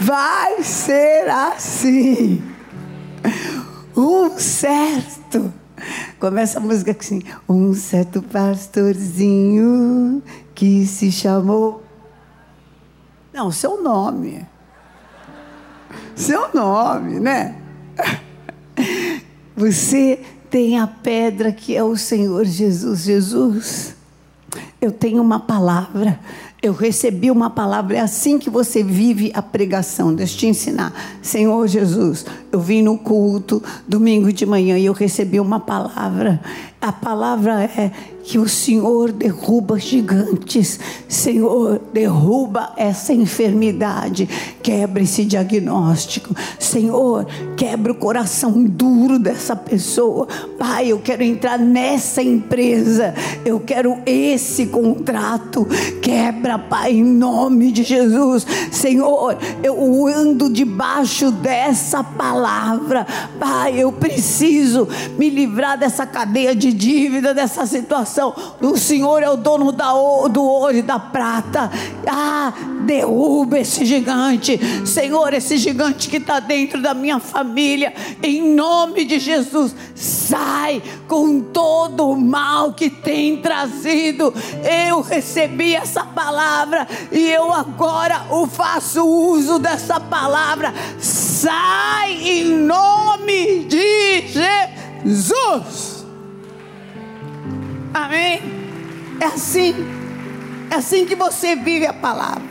Vai 0.05 0.63
ser 0.63 1.29
assim. 1.29 2.41
Um 3.97 4.37
certo. 4.37 5.51
Começa 6.19 6.59
a 6.59 6.61
música 6.61 6.95
assim. 6.97 7.23
Um 7.49 7.73
certo 7.73 8.21
pastorzinho 8.21 10.21
que 10.53 10.85
se 10.85 11.11
chamou. 11.11 11.83
Não, 13.33 13.51
seu 13.51 13.81
nome 13.81 14.45
seu 16.15 16.49
nome, 16.53 17.19
né? 17.19 17.55
Você 19.55 20.19
tem 20.49 20.79
a 20.79 20.87
pedra 20.87 21.51
que 21.51 21.75
é 21.75 21.83
o 21.83 21.97
Senhor 21.97 22.45
Jesus. 22.45 23.01
Jesus, 23.01 23.95
eu 24.81 24.91
tenho 24.91 25.21
uma 25.21 25.39
palavra. 25.39 26.19
Eu 26.65 26.73
recebi 26.73 27.29
uma 27.29 27.47
palavra, 27.47 27.97
é 27.97 27.99
assim 27.99 28.39
que 28.39 28.49
você 28.49 28.81
vive 28.81 29.29
a 29.35 29.41
pregação. 29.43 30.11
Deixa 30.11 30.33
eu 30.33 30.39
te 30.39 30.47
ensinar. 30.47 30.91
Senhor 31.21 31.67
Jesus, 31.67 32.25
eu 32.51 32.59
vim 32.59 32.81
no 32.81 32.97
culto 32.97 33.61
domingo 33.87 34.33
de 34.33 34.47
manhã 34.47 34.75
e 34.75 34.87
eu 34.87 34.93
recebi 34.93 35.39
uma 35.39 35.59
palavra. 35.59 36.41
A 36.81 36.91
palavra 36.91 37.63
é 37.63 37.91
que 38.25 38.39
o 38.39 38.49
Senhor 38.49 39.11
derruba 39.11 39.79
gigantes, 39.79 40.79
Senhor, 41.07 41.79
derruba 41.93 42.73
essa 42.75 43.13
enfermidade, 43.13 44.27
quebra 44.63 45.03
esse 45.03 45.23
diagnóstico, 45.23 46.35
Senhor, 46.59 47.27
quebra 47.55 47.91
o 47.91 47.95
coração 47.95 48.63
duro 48.63 49.19
dessa 49.19 49.55
pessoa, 49.55 50.27
Pai, 50.57 50.87
eu 50.87 50.99
quero 50.99 51.21
entrar 51.21 51.59
nessa 51.59 52.23
empresa, 52.23 53.13
eu 53.45 53.59
quero 53.59 53.99
esse 54.07 54.65
contrato, 54.67 55.67
quebra, 56.01 56.57
Pai, 56.57 56.93
em 56.93 57.03
nome 57.03 57.71
de 57.71 57.83
Jesus, 57.83 58.45
Senhor, 58.71 59.37
eu 59.61 60.07
ando 60.07 60.51
debaixo 60.51 61.29
dessa 61.31 62.03
palavra, 62.03 63.05
Pai, 63.39 63.79
eu 63.79 63.91
preciso 63.91 64.87
me 65.15 65.29
livrar 65.29 65.77
dessa 65.77 66.07
cadeia 66.07 66.55
de 66.55 66.74
dívida, 66.75 67.33
dessa 67.33 67.65
situação 67.65 68.35
o 68.61 68.77
Senhor 68.77 69.21
é 69.23 69.29
o 69.29 69.37
dono 69.37 69.71
da, 69.71 69.91
do 70.27 70.43
ouro 70.43 70.77
e 70.77 70.81
da 70.81 70.99
prata. 70.99 71.71
Ah, 72.07 72.53
derruba 72.85 73.59
esse 73.59 73.85
gigante. 73.85 74.59
Senhor, 74.85 75.33
esse 75.33 75.57
gigante 75.57 76.09
que 76.09 76.17
está 76.17 76.39
dentro 76.39 76.81
da 76.81 76.93
minha 76.93 77.19
família. 77.19 77.93
Em 78.21 78.53
nome 78.53 79.05
de 79.05 79.19
Jesus, 79.19 79.75
sai 79.95 80.81
com 81.07 81.41
todo 81.41 82.09
o 82.09 82.19
mal 82.19 82.73
que 82.73 82.89
tem 82.89 83.37
trazido. 83.37 84.33
Eu 84.87 85.01
recebi 85.01 85.75
essa 85.75 86.03
palavra 86.03 86.87
e 87.11 87.29
eu 87.29 87.53
agora 87.53 88.25
o 88.29 88.47
faço 88.47 89.05
uso 89.05 89.59
dessa 89.59 89.99
palavra. 89.99 90.73
Sai 90.99 92.13
em 92.13 92.45
nome 92.45 93.65
de 93.65 94.23
Jesus. 95.03 95.94
Amém? 97.95 98.41
É 99.21 99.25
assim. 99.25 99.73
É 100.69 100.75
assim 100.75 101.05
que 101.05 101.15
você 101.15 101.55
vive 101.55 101.85
a 101.85 101.93
palavra. 101.93 102.43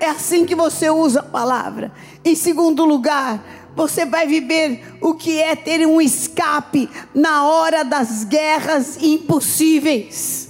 É 0.00 0.08
assim 0.08 0.46
que 0.46 0.54
você 0.54 0.88
usa 0.88 1.20
a 1.20 1.22
palavra. 1.22 1.92
Em 2.24 2.34
segundo 2.34 2.82
lugar, 2.86 3.44
você 3.76 4.06
vai 4.06 4.26
viver 4.26 4.96
o 5.02 5.12
que 5.12 5.38
é 5.38 5.54
ter 5.54 5.86
um 5.86 6.00
escape 6.00 6.88
na 7.14 7.46
hora 7.46 7.84
das 7.84 8.24
guerras 8.24 8.96
impossíveis. 9.02 10.48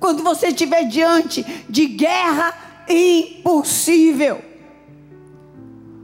Quando 0.00 0.24
você 0.24 0.48
estiver 0.48 0.82
diante 0.88 1.44
de 1.68 1.86
guerra 1.86 2.52
impossível. 2.88 4.42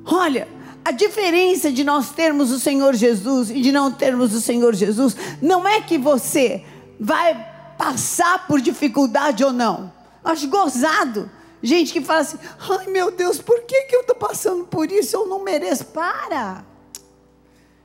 Olha, 0.07 0.47
a 0.85 0.93
diferença 0.93 1.73
de 1.73 1.83
nós 1.83 2.11
termos 2.13 2.53
o 2.53 2.61
Senhor 2.61 2.95
Jesus 2.95 3.51
e 3.51 3.61
de 3.61 3.73
não 3.73 3.91
termos 3.91 4.33
o 4.33 4.41
Senhor 4.41 4.73
Jesus 4.73 5.17
não 5.43 5.67
é 5.67 5.81
que 5.81 5.99
você 5.99 6.63
vai 6.99 7.35
passar 7.77 8.47
por 8.47 8.61
dificuldade 8.61 9.45
ou 9.45 9.53
não. 9.53 9.93
Acho 10.25 10.49
gozado. 10.49 11.31
Gente 11.63 11.93
que 11.93 12.01
fala 12.01 12.21
assim: 12.21 12.39
ai 12.59 12.87
meu 12.89 13.11
Deus, 13.11 13.41
por 13.41 13.63
que, 13.63 13.83
que 13.85 13.97
eu 13.97 14.01
estou 14.01 14.17
passando 14.17 14.65
por 14.65 14.91
isso? 14.91 15.17
Eu 15.17 15.27
não 15.27 15.43
mereço. 15.43 15.87
Para! 15.87 16.65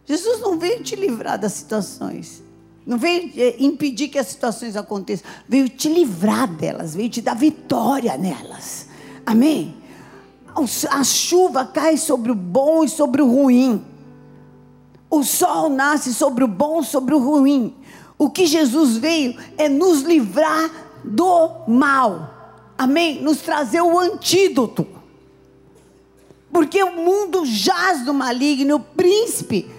Jesus 0.06 0.40
não 0.40 0.58
veio 0.58 0.84
te 0.84 0.96
livrar 0.96 1.38
das 1.38 1.54
situações. 1.54 2.44
Não 2.86 2.98
veio 2.98 3.32
eh, 3.38 3.56
impedir 3.60 4.08
que 4.08 4.18
as 4.18 4.28
situações 4.28 4.76
aconteçam. 4.76 5.30
Veio 5.48 5.70
te 5.70 5.88
livrar 5.88 6.48
delas. 6.48 6.96
Veio 6.96 7.10
te 7.10 7.22
dar 7.22 7.36
vitória 7.36 8.18
nelas. 8.18 8.88
Amém? 9.26 9.78
A 10.90 11.04
chuva 11.04 11.66
cai 11.66 11.98
sobre 11.98 12.32
o 12.32 12.36
bom 12.36 12.84
e 12.84 12.90
sobre 12.90 13.22
o 13.22 13.28
ruim. 13.28 13.86
O 15.10 15.24
sol 15.24 15.70
nasce 15.70 16.14
sobre 16.14 16.44
o 16.44 16.48
bom 16.48 16.82
e 16.82 16.86
sobre 16.86 17.14
o 17.14 17.20
ruim. 17.20 17.76
O 18.20 18.30
que 18.30 18.46
Jesus 18.46 18.98
veio 18.98 19.38
é 19.58 19.70
nos 19.70 20.02
livrar 20.02 20.70
do 21.06 21.64
mal. 21.70 22.68
Amém? 22.78 23.22
Nos 23.22 23.38
trazer 23.38 23.82
o 23.82 23.98
antídoto. 23.98 24.86
Porque 26.52 26.84
o 26.84 26.98
mundo 26.98 27.46
jaz 27.46 28.04
do 28.04 28.14
maligno, 28.14 28.76
o 28.76 28.80
príncipe 28.82 29.72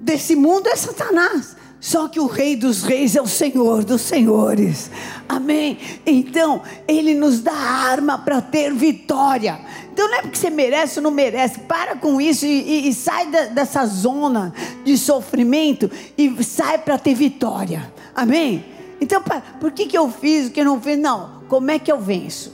desse 0.00 0.36
mundo 0.36 0.68
é 0.68 0.76
Satanás. 0.76 1.56
Só 1.80 2.08
que 2.08 2.18
o 2.18 2.26
Rei 2.26 2.56
dos 2.56 2.82
Reis 2.82 3.14
é 3.14 3.20
o 3.20 3.26
Senhor 3.26 3.84
dos 3.84 4.00
Senhores. 4.02 4.90
Amém? 5.28 5.78
Então, 6.04 6.62
Ele 6.88 7.14
nos 7.14 7.40
dá 7.40 7.52
arma 7.52 8.18
para 8.18 8.40
ter 8.40 8.72
vitória. 8.72 9.60
Então 9.94 10.08
não 10.08 10.16
é 10.16 10.22
porque 10.22 10.36
você 10.36 10.50
merece 10.50 10.98
ou 10.98 11.04
não 11.04 11.10
merece. 11.12 11.60
Para 11.60 11.94
com 11.94 12.20
isso 12.20 12.44
e, 12.44 12.48
e, 12.48 12.88
e 12.88 12.92
sai 12.92 13.30
da, 13.30 13.44
dessa 13.44 13.86
zona 13.86 14.52
de 14.84 14.98
sofrimento 14.98 15.88
e 16.18 16.42
sai 16.42 16.78
para 16.78 16.98
ter 16.98 17.14
vitória. 17.14 17.94
Amém? 18.12 18.64
Então, 19.00 19.22
por 19.60 19.70
que, 19.70 19.86
que 19.86 19.96
eu 19.96 20.10
fiz 20.10 20.48
o 20.48 20.50
que 20.50 20.60
eu 20.60 20.64
não 20.64 20.80
fiz? 20.80 20.98
Não. 20.98 21.42
Como 21.48 21.70
é 21.70 21.78
que 21.78 21.92
eu 21.92 22.00
venço? 22.00 22.52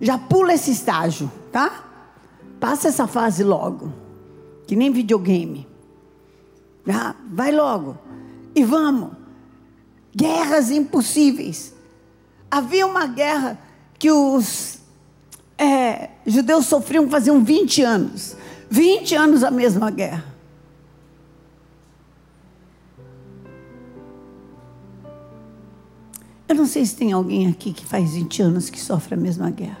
Já 0.00 0.16
pula 0.16 0.54
esse 0.54 0.70
estágio, 0.70 1.28
tá? 1.50 1.86
Passa 2.60 2.86
essa 2.86 3.08
fase 3.08 3.42
logo. 3.42 3.92
Que 4.64 4.76
nem 4.76 4.92
videogame. 4.92 5.66
Já, 6.86 7.16
vai 7.32 7.50
logo. 7.50 7.98
E 8.54 8.62
vamos. 8.62 9.10
Guerras 10.14 10.70
impossíveis. 10.70 11.74
Havia 12.48 12.86
uma 12.86 13.08
guerra 13.08 13.58
que 13.98 14.08
os 14.08 14.81
é, 15.62 16.10
judeus 16.26 16.66
sofriam 16.66 17.08
faziam 17.08 17.44
20 17.44 17.82
anos. 17.82 18.36
20 18.68 19.14
anos 19.14 19.44
a 19.44 19.50
mesma 19.50 19.90
guerra. 19.90 20.24
Eu 26.48 26.56
não 26.56 26.66
sei 26.66 26.84
se 26.84 26.96
tem 26.96 27.12
alguém 27.12 27.46
aqui 27.48 27.72
que 27.72 27.86
faz 27.86 28.12
20 28.14 28.42
anos 28.42 28.68
que 28.68 28.80
sofre 28.80 29.14
a 29.14 29.16
mesma 29.16 29.50
guerra. 29.50 29.80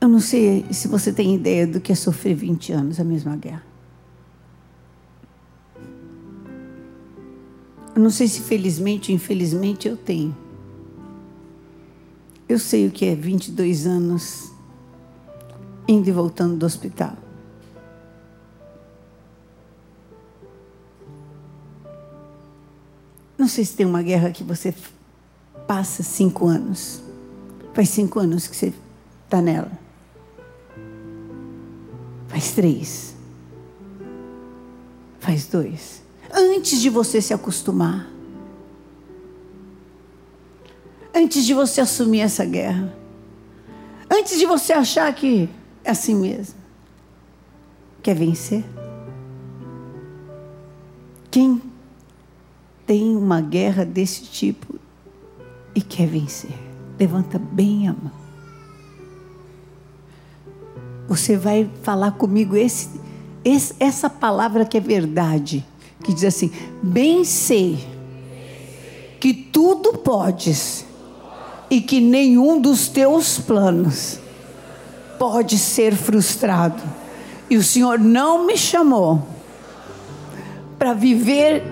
Eu 0.00 0.08
não 0.08 0.18
sei 0.18 0.64
se 0.72 0.88
você 0.88 1.12
tem 1.12 1.34
ideia 1.34 1.66
do 1.66 1.80
que 1.80 1.92
é 1.92 1.94
sofrer 1.94 2.34
20 2.34 2.72
anos 2.72 2.98
a 2.98 3.04
mesma 3.04 3.36
guerra. 3.36 3.62
Eu 7.94 8.02
não 8.02 8.10
sei 8.10 8.26
se 8.26 8.40
felizmente 8.40 9.10
ou 9.10 9.16
infelizmente 9.16 9.86
eu 9.86 9.96
tenho. 9.96 10.34
Eu 12.50 12.58
sei 12.58 12.88
o 12.88 12.90
que 12.90 13.04
é 13.04 13.14
22 13.14 13.86
anos 13.86 14.50
indo 15.86 16.08
e 16.08 16.10
voltando 16.10 16.56
do 16.56 16.66
hospital. 16.66 17.16
Não 23.38 23.46
sei 23.46 23.64
se 23.64 23.76
tem 23.76 23.86
uma 23.86 24.02
guerra 24.02 24.32
que 24.32 24.42
você 24.42 24.74
passa 25.68 26.02
cinco 26.02 26.48
anos. 26.48 27.00
Faz 27.72 27.88
cinco 27.90 28.18
anos 28.18 28.48
que 28.48 28.56
você 28.56 28.74
está 29.26 29.40
nela. 29.40 29.70
Faz 32.26 32.50
três. 32.50 33.14
Faz 35.20 35.46
dois. 35.46 36.02
Antes 36.34 36.80
de 36.80 36.90
você 36.90 37.22
se 37.22 37.32
acostumar. 37.32 38.10
Antes 41.14 41.44
de 41.44 41.54
você 41.54 41.80
assumir 41.80 42.20
essa 42.20 42.44
guerra. 42.44 42.94
Antes 44.10 44.38
de 44.38 44.46
você 44.46 44.72
achar 44.72 45.12
que 45.14 45.48
é 45.84 45.90
assim 45.90 46.14
mesmo. 46.14 46.54
Quer 48.02 48.14
vencer? 48.14 48.64
Quem 51.30 51.62
tem 52.86 53.16
uma 53.16 53.40
guerra 53.40 53.84
desse 53.84 54.22
tipo 54.22 54.74
e 55.74 55.80
quer 55.80 56.08
vencer? 56.08 56.50
Levanta 56.98 57.38
bem 57.38 57.88
a 57.88 57.92
mão. 57.92 58.20
Você 61.08 61.36
vai 61.36 61.68
falar 61.82 62.12
comigo 62.12 62.56
esse, 62.56 62.88
esse, 63.44 63.74
essa 63.80 64.08
palavra 64.08 64.64
que 64.64 64.76
é 64.76 64.80
verdade, 64.80 65.64
que 66.04 66.12
diz 66.12 66.24
assim: 66.24 66.52
bem 66.82 67.24
sei 67.24 67.84
que 69.18 69.34
tudo 69.34 69.98
podes 69.98 70.86
e 71.70 71.80
que 71.80 72.00
nenhum 72.00 72.60
dos 72.60 72.88
teus 72.88 73.38
planos 73.38 74.18
pode 75.18 75.56
ser 75.56 75.94
frustrado. 75.94 76.82
E 77.48 77.56
o 77.56 77.62
Senhor 77.62 77.98
não 77.98 78.44
me 78.44 78.56
chamou 78.56 79.22
para 80.78 80.92
viver 80.92 81.62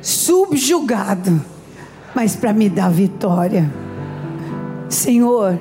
subjugado, 0.00 1.42
mas 2.14 2.34
para 2.34 2.52
me 2.52 2.68
dar 2.68 2.90
vitória. 2.90 3.70
Senhor, 4.88 5.60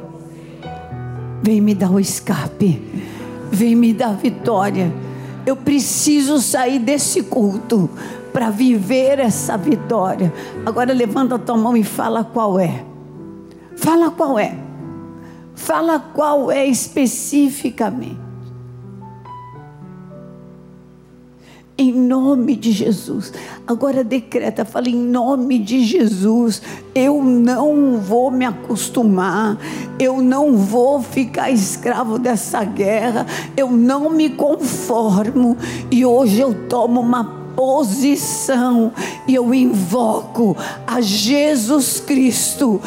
vem 1.42 1.60
me 1.60 1.76
dar 1.76 1.92
o 1.92 2.00
escape, 2.00 2.82
vem 3.52 3.76
me 3.76 3.94
dar 3.94 4.16
vitória. 4.16 4.94
Eu 5.46 5.56
preciso 5.56 6.40
sair 6.40 6.80
desse 6.80 7.24
culto 7.24 7.90
para 8.32 8.50
viver 8.50 9.20
essa 9.20 9.58
vitória. 9.58 10.34
Agora 10.66 10.94
levanta 10.94 11.36
a 11.36 11.40
tua 11.40 11.58
mão 11.58 11.76
e 11.76 11.84
fala 11.84 12.24
qual 12.24 12.60
é. 12.60 12.95
Fala 13.86 14.10
qual 14.10 14.40
é. 14.40 14.58
Fala 15.54 16.00
qual 16.00 16.52
é 16.52 16.66
especificamente. 16.66 18.18
Em 21.78 21.94
nome 21.94 22.56
de 22.56 22.72
Jesus. 22.72 23.32
Agora 23.68 24.04
decreta, 24.04 24.66
fala 24.66 24.90
em 24.90 24.96
nome 24.96 25.60
de 25.60 25.84
Jesus. 25.84 26.64
Eu 26.96 27.22
não 27.22 28.00
vou 28.00 28.32
me 28.32 28.44
acostumar. 28.44 29.56
Eu 30.00 30.20
não 30.20 30.58
vou 30.58 31.04
ficar 31.04 31.52
escravo 31.52 32.18
dessa 32.18 32.64
guerra. 32.64 33.28
Eu 33.56 33.70
não 33.70 34.10
me 34.10 34.32
conformo. 34.32 35.56
E 35.92 36.04
hoje 36.04 36.40
eu 36.42 36.68
tomo 36.68 37.02
uma 37.02 37.46
posição 37.56 38.92
e 39.28 39.36
eu 39.36 39.54
invoco 39.54 40.58
a 40.88 41.00
Jesus 41.00 42.00
Cristo 42.00 42.82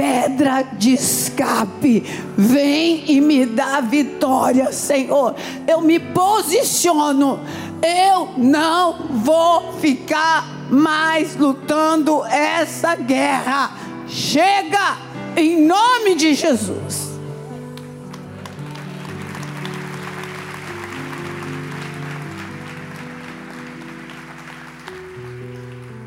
pedra 0.00 0.62
de 0.62 0.94
escape. 0.94 2.02
Vem 2.34 3.04
e 3.06 3.20
me 3.20 3.44
dá 3.44 3.82
vitória, 3.82 4.72
Senhor. 4.72 5.34
Eu 5.68 5.82
me 5.82 6.00
posiciono. 6.00 7.38
Eu 7.82 8.30
não 8.38 9.08
vou 9.18 9.74
ficar 9.74 10.70
mais 10.70 11.36
lutando 11.36 12.24
essa 12.24 12.96
guerra. 12.96 13.76
Chega 14.08 14.96
em 15.36 15.66
nome 15.66 16.14
de 16.14 16.32
Jesus. 16.32 17.10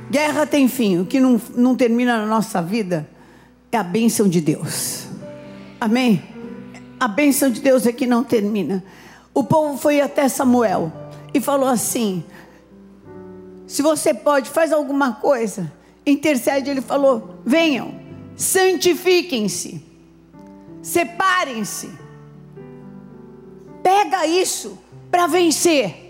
Guerra 0.09 0.47
tem 0.47 0.67
fim. 0.67 0.99
O 0.99 1.05
que 1.05 1.19
não, 1.19 1.39
não 1.55 1.75
termina 1.75 2.17
na 2.17 2.25
nossa 2.25 2.59
vida 2.59 3.12
é 3.75 3.79
a 3.79 3.83
bênção 3.83 4.27
de 4.27 4.41
Deus. 4.41 5.07
Amém? 5.79 6.23
A 6.99 7.07
bênção 7.07 7.49
de 7.49 7.59
Deus 7.59 7.85
é 7.85 7.91
que 7.91 8.07
não 8.07 8.23
termina. 8.23 8.83
O 9.33 9.43
povo 9.43 9.77
foi 9.77 9.99
até 9.99 10.27
Samuel 10.29 10.91
e 11.33 11.41
falou 11.41 11.67
assim: 11.67 12.23
se 13.67 13.81
você 13.81 14.13
pode, 14.13 14.49
faz 14.49 14.71
alguma 14.71 15.13
coisa. 15.13 15.71
Intercede, 16.05 16.69
ele 16.69 16.81
falou: 16.81 17.39
venham, 17.45 17.99
santifiquem-se, 18.35 19.83
separem-se, 20.81 21.89
pega 23.81 24.25
isso 24.27 24.77
para 25.09 25.27
vencer. 25.27 26.01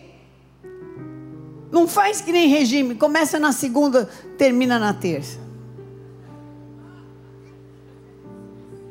Não 1.71 1.87
faz 1.87 2.21
que 2.21 2.31
nem 2.31 2.47
regime, 2.47 2.93
começa 2.93 3.39
na 3.39 3.51
segunda, 3.51 4.07
termina 4.37 4.77
na 4.77 4.93
terça. 4.93 5.42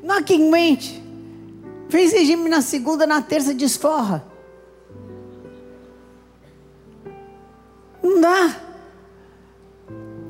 Não 0.02 0.16
há 0.16 0.22
quem 0.22 0.50
mente. 0.50 1.02
Fez 1.88 2.12
regime 2.12 2.48
na 2.48 2.60
segunda, 2.60 3.06
na 3.06 3.22
terça 3.22 3.54
desforra. 3.54 4.24
Não 8.02 8.20
dá. 8.20 8.56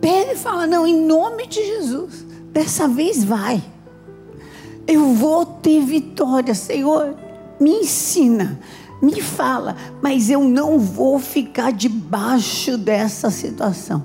Pega 0.00 0.32
e 0.32 0.36
fala: 0.36 0.66
não, 0.66 0.86
em 0.86 1.00
nome 1.00 1.46
de 1.46 1.64
Jesus, 1.64 2.26
dessa 2.52 2.86
vez 2.86 3.24
vai. 3.24 3.62
Eu 4.86 5.14
vou 5.14 5.46
ter 5.46 5.80
vitória, 5.80 6.54
Senhor. 6.54 7.16
Me 7.58 7.70
ensina, 7.70 8.60
me 9.00 9.22
fala, 9.22 9.76
mas 10.02 10.28
eu 10.28 10.42
não 10.42 10.80
vou 10.80 11.20
ficar 11.20 11.72
debaixo 11.72 12.76
dessa 12.76 13.30
situação 13.30 14.04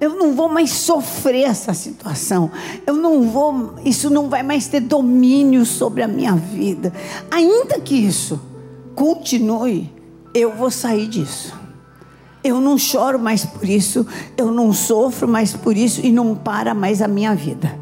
eu 0.00 0.10
não 0.10 0.34
vou 0.34 0.48
mais 0.48 0.70
sofrer 0.70 1.44
essa 1.44 1.72
situação. 1.72 2.50
Eu 2.86 2.94
não 2.94 3.28
vou, 3.28 3.74
isso 3.84 4.10
não 4.10 4.28
vai 4.28 4.42
mais 4.42 4.66
ter 4.68 4.80
domínio 4.80 5.64
sobre 5.64 6.02
a 6.02 6.08
minha 6.08 6.34
vida. 6.34 6.92
Ainda 7.30 7.80
que 7.80 7.94
isso 7.94 8.40
continue, 8.94 9.90
eu 10.34 10.54
vou 10.54 10.70
sair 10.70 11.06
disso. 11.06 11.54
Eu 12.44 12.60
não 12.60 12.78
choro 12.78 13.18
mais 13.18 13.44
por 13.44 13.68
isso, 13.68 14.06
eu 14.36 14.52
não 14.52 14.72
sofro 14.72 15.26
mais 15.26 15.52
por 15.52 15.76
isso 15.76 16.00
e 16.04 16.12
não 16.12 16.34
para 16.34 16.74
mais 16.74 17.02
a 17.02 17.08
minha 17.08 17.34
vida. 17.34 17.76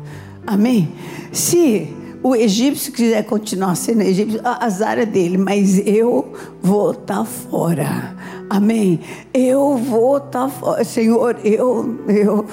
Amém? 0.47 0.93
Se 1.33 1.95
o 2.23 2.35
egípcio 2.35 2.93
quiser 2.93 3.25
continuar 3.25 3.75
sendo 3.75 4.03
egípcio, 4.03 4.41
a 4.43 4.65
azar 4.65 4.99
é 4.99 5.05
dele, 5.05 5.37
mas 5.37 5.79
eu 5.87 6.33
vou 6.63 6.93
estar 6.93 7.19
tá 7.19 7.25
fora. 7.25 8.17
Amém? 8.49 9.01
Eu 9.33 9.77
vou 9.77 10.19
estar 10.19 10.49
tá. 10.49 10.85
Senhor, 10.85 11.37
eu, 11.45 11.99
eu, 12.09 12.47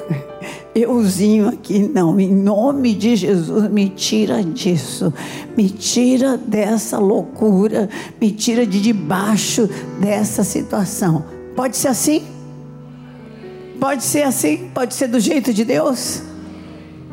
euzinho 0.73 1.49
aqui, 1.49 1.79
não. 1.79 2.19
Em 2.19 2.33
nome 2.33 2.93
de 2.93 3.15
Jesus, 3.15 3.69
me 3.69 3.89
tira 3.89 4.43
disso. 4.43 5.13
Me 5.57 5.69
tira 5.69 6.37
dessa 6.37 6.97
loucura. 6.97 7.89
Me 8.19 8.31
tira 8.31 8.65
de 8.65 8.81
debaixo 8.81 9.69
dessa 9.99 10.43
situação. 10.43 11.25
Pode 11.55 11.75
ser 11.77 11.89
assim? 11.89 12.23
Pode 13.79 14.03
ser 14.03 14.23
assim? 14.23 14.69
Pode 14.73 14.93
ser 14.93 15.07
do 15.07 15.19
jeito 15.19 15.53
de 15.53 15.65
Deus? 15.65 16.21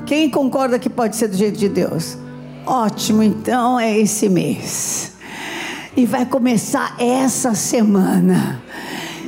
Quem 0.06 0.30
concorda 0.30 0.78
que 0.78 0.88
pode 0.88 1.16
ser 1.16 1.28
do 1.28 1.36
jeito 1.36 1.58
de 1.58 1.68
Deus? 1.68 2.16
Ótimo, 2.64 3.22
então 3.22 3.78
é 3.80 3.98
esse 3.98 4.28
mês. 4.28 5.17
E 5.98 6.06
vai 6.06 6.24
começar 6.24 6.94
essa 6.96 7.56
semana. 7.56 8.62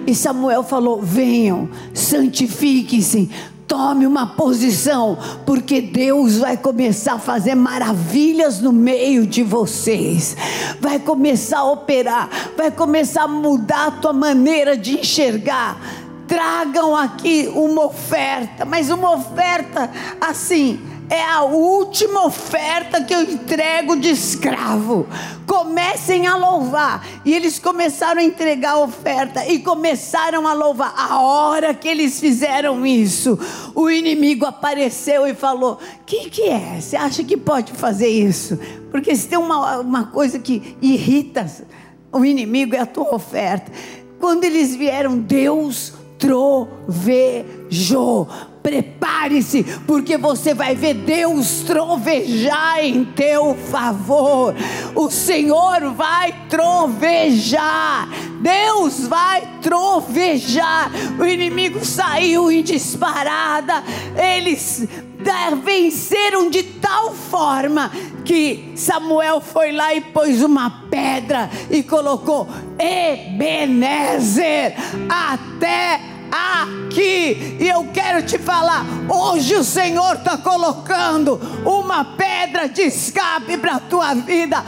E 0.06 0.14
Samuel 0.14 0.62
falou: 0.62 1.02
venham, 1.02 1.68
santifiquem-se, 1.92 3.28
tome 3.66 4.06
uma 4.06 4.24
posição, 4.24 5.18
porque 5.44 5.80
Deus 5.80 6.38
vai 6.38 6.56
começar 6.56 7.14
a 7.14 7.18
fazer 7.18 7.56
maravilhas 7.56 8.60
no 8.60 8.70
meio 8.72 9.26
de 9.26 9.42
vocês, 9.42 10.36
vai 10.80 11.00
começar 11.00 11.58
a 11.58 11.72
operar, 11.72 12.30
vai 12.56 12.70
começar 12.70 13.24
a 13.24 13.28
mudar 13.28 13.88
a 13.88 13.90
tua 13.90 14.12
maneira 14.12 14.76
de 14.76 15.00
enxergar. 15.00 15.76
Tragam 16.28 16.94
aqui 16.94 17.50
uma 17.52 17.86
oferta, 17.86 18.64
mas 18.64 18.90
uma 18.90 19.12
oferta 19.16 19.90
assim, 20.20 20.78
é 21.10 21.22
a 21.22 21.42
última 21.42 22.24
oferta 22.24 23.02
que 23.02 23.12
eu 23.12 23.22
entrego 23.22 23.96
de 23.96 24.10
escravo. 24.10 25.08
Comecem 25.44 26.28
a 26.28 26.36
louvar. 26.36 27.04
E 27.24 27.34
eles 27.34 27.58
começaram 27.58 28.20
a 28.20 28.24
entregar 28.24 28.74
a 28.74 28.78
oferta 28.78 29.44
e 29.46 29.58
começaram 29.58 30.46
a 30.46 30.52
louvar. 30.52 30.94
A 30.96 31.20
hora 31.20 31.74
que 31.74 31.88
eles 31.88 32.20
fizeram 32.20 32.86
isso, 32.86 33.36
o 33.74 33.90
inimigo 33.90 34.46
apareceu 34.46 35.26
e 35.26 35.34
falou: 35.34 35.72
O 35.72 36.04
que, 36.06 36.30
que 36.30 36.42
é? 36.42 36.80
Você 36.80 36.96
acha 36.96 37.24
que 37.24 37.36
pode 37.36 37.72
fazer 37.72 38.08
isso? 38.08 38.56
Porque 38.90 39.14
se 39.16 39.28
tem 39.28 39.38
uma, 39.38 39.80
uma 39.80 40.04
coisa 40.04 40.38
que 40.38 40.76
irrita 40.80 41.44
o 42.12 42.24
inimigo 42.24 42.74
é 42.74 42.80
a 42.80 42.86
tua 42.86 43.14
oferta. 43.14 43.70
Quando 44.18 44.44
eles 44.44 44.74
vieram, 44.74 45.18
Deus 45.18 45.92
trovejou. 46.18 47.48
Prepare-se, 48.62 49.64
porque 49.86 50.18
você 50.18 50.52
vai 50.52 50.74
ver 50.74 50.94
Deus 50.94 51.62
trovejar 51.66 52.84
em 52.84 53.04
teu 53.04 53.54
favor. 53.54 54.54
O 54.94 55.10
Senhor 55.10 55.92
vai 55.94 56.34
trovejar. 56.48 58.08
Deus 58.40 59.06
vai 59.08 59.42
trovejar. 59.62 60.90
O 61.18 61.24
inimigo 61.24 61.84
saiu 61.84 62.50
em 62.52 62.62
disparada. 62.62 63.82
Eles 64.16 64.86
venceram 65.62 66.50
de 66.50 66.62
tal 66.62 67.14
forma 67.14 67.90
que 68.24 68.72
Samuel 68.76 69.40
foi 69.40 69.72
lá 69.72 69.94
e 69.94 70.00
pôs 70.00 70.42
uma 70.42 70.86
pedra 70.90 71.50
e 71.70 71.82
colocou 71.82 72.48
Ebenezer 72.78 74.74
até 75.08 76.09
aqui. 76.30 77.56
E 77.60 77.68
eu 77.68 77.88
quero 77.92 78.22
te 78.24 78.38
falar: 78.38 78.84
hoje 79.08 79.54
o 79.54 79.64
Senhor 79.64 80.16
está 80.16 80.38
colocando 80.38 81.40
uma 81.64 82.04
pedra 82.04 82.68
de 82.68 82.82
escape 82.82 83.56
para 83.56 83.76
a 83.76 83.80
tua 83.80 84.14
vida. 84.14 84.64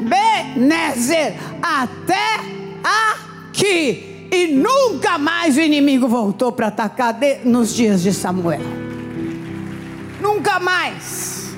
Ebenezer, 0.00 1.34
até 1.62 2.40
aqui. 2.82 4.28
E 4.32 4.48
nunca 4.48 5.16
mais 5.16 5.56
o 5.56 5.60
inimigo 5.60 6.08
voltou 6.08 6.50
para 6.50 6.66
atacar 6.66 7.16
nos 7.44 7.74
dias 7.74 8.02
de 8.02 8.12
Samuel. 8.12 8.60
Nunca 10.20 10.58
mais. 10.58 11.54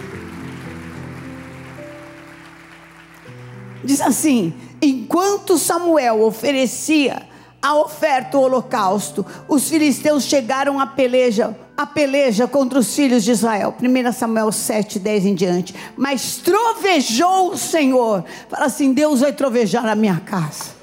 Diz 3.83 4.01
assim: 4.01 4.53
enquanto 4.83 5.57
Samuel 5.57 6.23
oferecia 6.23 7.23
a 7.61 7.75
oferta, 7.75 8.39
o 8.39 8.43
holocausto, 8.43 9.25
os 9.49 9.69
filisteus 9.69 10.25
chegaram 10.25 10.79
à 10.79 10.87
peleja, 10.87 11.57
a 11.77 11.87
peleja 11.87 12.47
contra 12.47 12.79
os 12.79 12.95
filhos 12.95 13.25
de 13.25 13.33
Israel. 13.33 13.75
1 13.81 14.13
Samuel 14.13 14.53
7, 14.53 14.99
10 14.99 15.27
em 15.27 15.35
diante. 15.35 15.75
Mas 15.97 16.37
trovejou 16.37 17.53
o 17.53 17.59
Senhor. 17.59 18.25
Fala 18.49 18.67
assim: 18.67 18.93
Deus 18.93 19.21
vai 19.21 19.33
trovejar 19.33 19.83
na 19.83 19.95
minha 19.95 20.21
casa. 20.21 20.77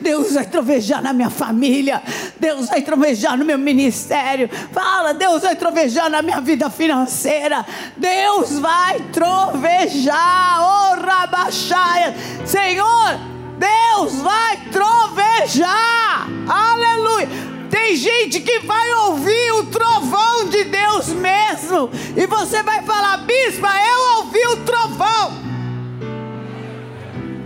Deus 0.00 0.32
vai 0.32 0.44
trovejar 0.44 1.02
na 1.02 1.12
minha 1.12 1.30
família, 1.30 2.02
Deus 2.40 2.68
vai 2.68 2.82
trovejar 2.82 3.36
no 3.36 3.44
meu 3.44 3.58
ministério. 3.58 4.48
Fala, 4.72 5.12
Deus 5.12 5.42
vai 5.42 5.54
trovejar 5.54 6.10
na 6.10 6.22
minha 6.22 6.40
vida 6.40 6.68
financeira. 6.70 7.64
Deus 7.96 8.58
vai 8.58 9.00
trovejar, 9.12 10.58
oh 10.60 11.00
Rabaxaia. 11.00 12.14
Senhor, 12.44 13.31
Deus 13.62 14.14
vai 14.20 14.56
trovejar. 14.72 16.26
Aleluia. 16.48 17.28
Tem 17.70 17.94
gente 17.94 18.40
que 18.40 18.58
vai 18.60 18.92
ouvir 19.06 19.52
o 19.52 19.66
trovão 19.66 20.48
de 20.48 20.64
Deus 20.64 21.08
mesmo. 21.08 21.88
E 22.16 22.26
você 22.26 22.62
vai 22.62 22.82
falar, 22.82 23.18
bispa, 23.18 23.68
eu 23.68 24.16
ouvi 24.18 24.46
o 24.48 24.56
trovão. 24.64 25.32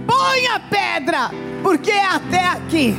Põe 0.07 0.47
a 0.47 0.61
pedra, 0.61 1.31
porque 1.63 1.91
é 1.91 2.07
até 2.07 2.47
aqui. 2.47 2.97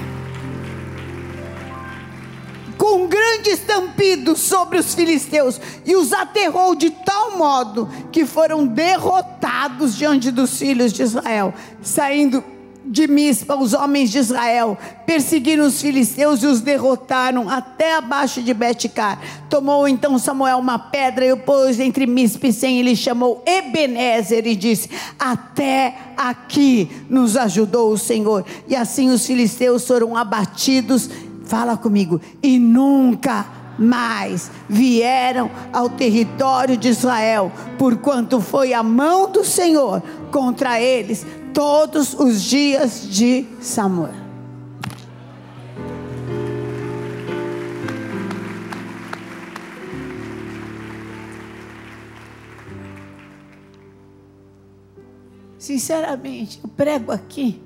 Com 2.77 3.03
um 3.03 3.07
grande 3.07 3.49
estampido 3.49 4.35
sobre 4.35 4.77
os 4.77 4.93
filisteus, 4.93 5.59
e 5.83 5.95
os 5.95 6.13
aterrou 6.13 6.75
de 6.75 6.91
tal 6.91 7.35
modo 7.35 7.89
que 8.11 8.23
foram 8.25 8.67
derrotados 8.67 9.95
diante 9.97 10.29
dos 10.29 10.59
filhos 10.59 10.93
de 10.93 11.01
Israel, 11.01 11.53
saindo 11.81 12.43
de 12.87 13.07
Mispa, 13.07 13.55
os 13.55 13.73
homens 13.73 14.09
de 14.09 14.19
Israel 14.19 14.77
perseguiram 15.05 15.65
os 15.65 15.81
filisteus 15.81 16.41
e 16.41 16.47
os 16.47 16.61
derrotaram 16.61 17.49
até 17.49 17.95
abaixo 17.95 18.41
de 18.41 18.53
Betcar. 18.53 19.19
Tomou 19.49 19.87
então 19.87 20.17
Samuel 20.17 20.57
uma 20.57 20.79
pedra 20.79 21.25
e 21.25 21.31
o 21.31 21.37
pôs 21.37 21.79
entre 21.79 22.05
Mispa 22.07 22.47
e 22.47 22.53
Sem, 22.53 22.79
ele 22.79 22.95
chamou 22.95 23.43
Ebenezer 23.45 24.47
e 24.47 24.55
disse: 24.55 24.89
Até 25.19 25.95
aqui 26.15 26.89
nos 27.09 27.35
ajudou 27.35 27.91
o 27.91 27.97
Senhor. 27.97 28.45
E 28.67 28.75
assim 28.75 29.09
os 29.09 29.25
filisteus 29.25 29.85
foram 29.85 30.15
abatidos. 30.15 31.09
Fala 31.45 31.77
comigo, 31.77 32.19
e 32.43 32.59
nunca 32.59 33.45
mais 33.77 34.49
vieram 34.67 35.49
ao 35.71 35.89
território 35.89 36.75
de 36.75 36.89
Israel, 36.89 37.51
porquanto 37.77 38.41
foi 38.41 38.73
a 38.73 38.81
mão 38.81 39.31
do 39.31 39.45
Senhor 39.45 40.01
contra 40.31 40.81
eles 40.81 41.25
todos 41.57 42.13
os 42.13 42.43
dias 42.43 43.01
de 43.09 43.47
Samuel. 43.59 44.13
Sinceramente, 55.57 56.59
eu 56.63 56.69
prego 56.69 57.11
aqui. 57.11 57.59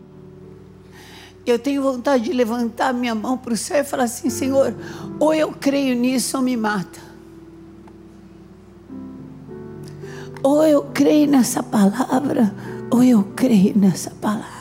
Eu 1.46 1.60
tenho 1.60 1.84
vontade 1.84 2.24
de 2.24 2.32
levantar 2.32 2.94
minha 2.94 3.14
mão 3.14 3.38
para 3.38 3.52
o 3.52 3.58
céu 3.58 3.82
e 3.82 3.84
falar 3.84 4.06
assim: 4.06 4.30
Senhor, 4.30 4.74
ou 5.20 5.34
eu 5.34 5.52
creio 5.52 5.98
nisso 5.98 6.38
ou 6.38 6.44
me 6.44 6.56
mata. 6.56 7.02
Ou 10.42 10.64
eu 10.66 10.84
creio 10.94 11.28
nessa 11.28 11.62
palavra, 11.62 12.56
ou 12.92 13.02
eu 13.02 13.24
creio 13.36 13.76
nessa 13.78 14.12
palavra. 14.12 14.52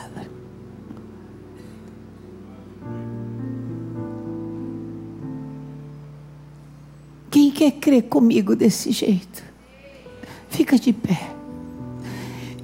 Quem 7.29 7.51
quer 7.51 7.71
crer 7.71 8.03
comigo 8.03 8.55
desse 8.55 8.91
jeito? 8.91 9.43
Fica 10.49 10.79
de 10.79 10.93
pé. 10.93 11.31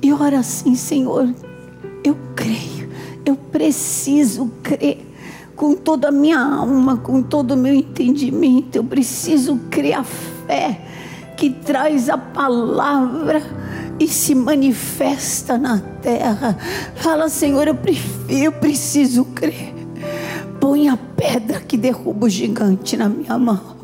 E 0.01 0.13
ora 0.13 0.39
assim, 0.39 0.75
Senhor, 0.75 1.33
eu 2.03 2.15
creio, 2.35 2.89
eu 3.25 3.35
preciso 3.35 4.51
crer 4.63 5.05
com 5.55 5.73
toda 5.75 6.09
a 6.09 6.11
minha 6.11 6.39
alma, 6.39 6.97
com 6.97 7.21
todo 7.21 7.51
o 7.51 7.57
meu 7.57 7.73
entendimento. 7.73 8.75
Eu 8.75 8.83
preciso 8.83 9.57
crer 9.69 9.95
a 9.95 10.03
fé 10.03 10.81
que 11.35 11.49
traz 11.49 12.09
a 12.09 12.17
palavra 12.17 13.41
e 13.99 14.07
se 14.07 14.35
manifesta 14.35 15.57
na 15.57 15.79
terra. 15.79 16.57
Fala, 16.95 17.29
Senhor, 17.29 17.67
eu, 17.67 17.75
prefiro, 17.75 18.31
eu 18.31 18.51
preciso 18.51 19.25
crer. 19.25 19.73
Põe 20.59 20.89
a 20.89 20.97
pedra 20.97 21.59
que 21.59 21.77
derruba 21.77 22.25
o 22.25 22.29
gigante 22.29 22.97
na 22.97 23.09
minha 23.09 23.37
mão. 23.37 23.77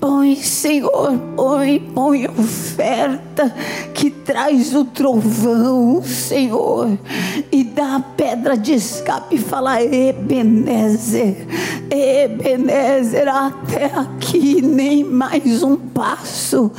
Põe, 0.00 0.36
Senhor, 0.36 1.18
põe, 1.34 1.80
põe 1.80 2.28
oferta 2.28 3.52
que 3.92 4.08
traz 4.08 4.72
o 4.72 4.84
trovão, 4.84 6.00
Senhor, 6.04 6.96
e 7.50 7.64
dá 7.64 7.96
a 7.96 8.00
pedra 8.00 8.56
de 8.56 8.74
escape 8.74 9.34
e 9.34 9.38
fala: 9.38 9.82
Ebenezer, 9.82 11.44
Ebenezer, 11.90 13.26
até 13.26 13.86
aqui, 13.86 14.62
nem 14.62 15.02
mais 15.02 15.64
um 15.64 15.76
passo, 15.76 16.70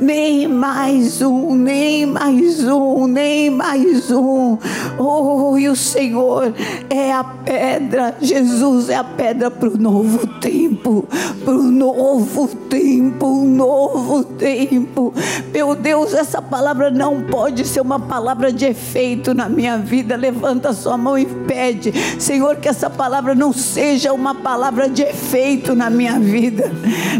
nem 0.00 0.48
mais 0.48 1.22
um, 1.22 1.54
nem 1.54 2.06
mais 2.06 2.64
um, 2.64 3.06
nem 3.06 3.50
mais 3.50 4.10
um. 4.10 4.58
Oh, 4.98 5.56
e 5.56 5.68
o 5.68 5.76
Senhor 5.76 6.52
é 6.90 7.12
a 7.12 7.22
pedra, 7.22 8.16
Jesus 8.20 8.88
é 8.88 8.96
a 8.96 9.04
pedra 9.04 9.48
para 9.48 9.68
o 9.68 9.78
novo 9.78 10.26
tempo, 10.40 11.06
para 11.44 11.54
o 11.54 11.62
novo 11.62 12.48
tempo 12.48 12.64
tempo, 12.74 13.26
um 13.26 13.46
novo 13.46 14.24
tempo. 14.24 15.14
Meu 15.52 15.76
Deus, 15.76 16.12
essa 16.12 16.42
palavra 16.42 16.90
não 16.90 17.22
pode 17.22 17.64
ser 17.64 17.80
uma 17.80 18.00
palavra 18.00 18.52
de 18.52 18.64
efeito 18.64 19.32
na 19.32 19.48
minha 19.48 19.78
vida. 19.78 20.16
Levanta 20.16 20.72
sua 20.72 20.96
mão 20.96 21.16
e 21.16 21.24
pede, 21.24 21.92
Senhor, 22.18 22.56
que 22.56 22.68
essa 22.68 22.90
palavra 22.90 23.32
não 23.32 23.52
seja 23.52 24.12
uma 24.12 24.34
palavra 24.34 24.88
de 24.88 25.02
efeito 25.02 25.76
na 25.76 25.88
minha 25.88 26.18
vida, 26.18 26.72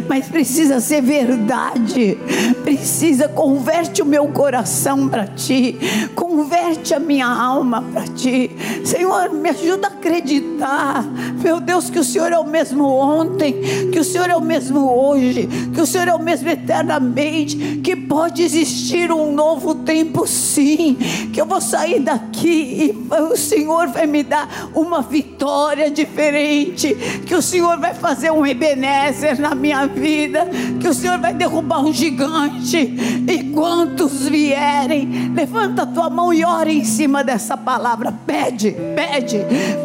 mas 0.09 0.27
precisa 0.27 0.81
ser 0.81 1.01
verdade. 1.01 2.19
Precisa, 2.65 3.29
converte 3.29 4.03
o 4.03 4.07
meu 4.07 4.27
coração 4.29 5.09
para 5.09 5.27
ti, 5.27 5.79
converte 6.17 6.95
a 6.95 6.99
minha 6.99 7.29
alma 7.29 7.81
para 7.93 8.09
ti. 8.09 8.51
Senhor, 8.85 9.31
me 9.31 9.51
ajuda 9.51 9.87
a 9.87 9.91
acreditar, 9.91 11.05
meu 11.41 11.61
Deus, 11.61 11.91
que 11.91 11.99
o 11.99 12.05
Senhor 12.05 12.33
é 12.33 12.39
o 12.39 12.47
mesmo 12.47 12.85
ontem, 12.89 13.61
que 13.93 14.01
o 14.01 14.05
Senhor 14.05 14.29
é 14.29 14.35
o 14.35 14.41
mesmo 14.41 14.91
hoje 14.91 15.34
hoje 15.35 15.49
que 15.75 15.81
o 15.81 15.87
Senhor 15.87 16.09
é 16.09 16.15
o 16.15 16.23
mesmo 16.23 16.49
eternamente, 16.49 17.81
que 17.83 17.97
pode 17.97 18.43
existir 18.43 19.11
um 19.11 19.33
novo 19.33 19.75
tempo, 19.75 20.27
sim. 20.27 20.97
Que 21.33 21.41
eu 21.41 21.47
vou 21.47 21.61
sair 21.61 22.01
daqui 22.01 22.95
e 23.11 23.23
o 23.23 23.37
Senhor 23.37 23.89
vai 23.89 24.07
me 24.07 24.23
dar 24.23 24.71
uma 24.75 25.03
vitória 25.03 25.91
diferente. 25.91 26.95
Que 27.27 27.35
o 27.35 27.43
Senhor 27.43 27.79
vai 27.79 27.95
fazer 27.95 28.31
um 28.31 28.47
Ebenezer 28.47 29.41
na 29.41 29.55
minha 29.55 29.87
vida. 29.87 30.49
Que 30.81 30.89
o 30.89 30.95
Senhor 30.95 31.19
vai 31.19 31.35
derrubar 31.35 31.85
um 31.85 31.93
gigante. 31.93 32.77
E 32.77 33.45
quantos 33.53 34.29
vierem, 34.29 35.33
levanta 35.35 35.83
a 35.83 35.87
tua 35.87 36.09
mão 36.09 36.33
e 36.33 36.45
ora 36.45 36.71
em 36.71 36.85
cima 36.85 37.25
dessa 37.25 37.57
palavra. 37.57 38.13
Pede, 38.27 38.75
pede, 38.95 39.41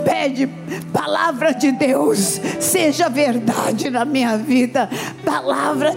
pede. 0.05 0.49
Palavra 0.93 1.51
de 1.53 1.71
Deus, 1.71 2.39
seja 2.59 3.09
verdade 3.09 3.89
na 3.89 4.05
minha 4.05 4.37
vida. 4.37 4.89
Palavra 5.23 5.38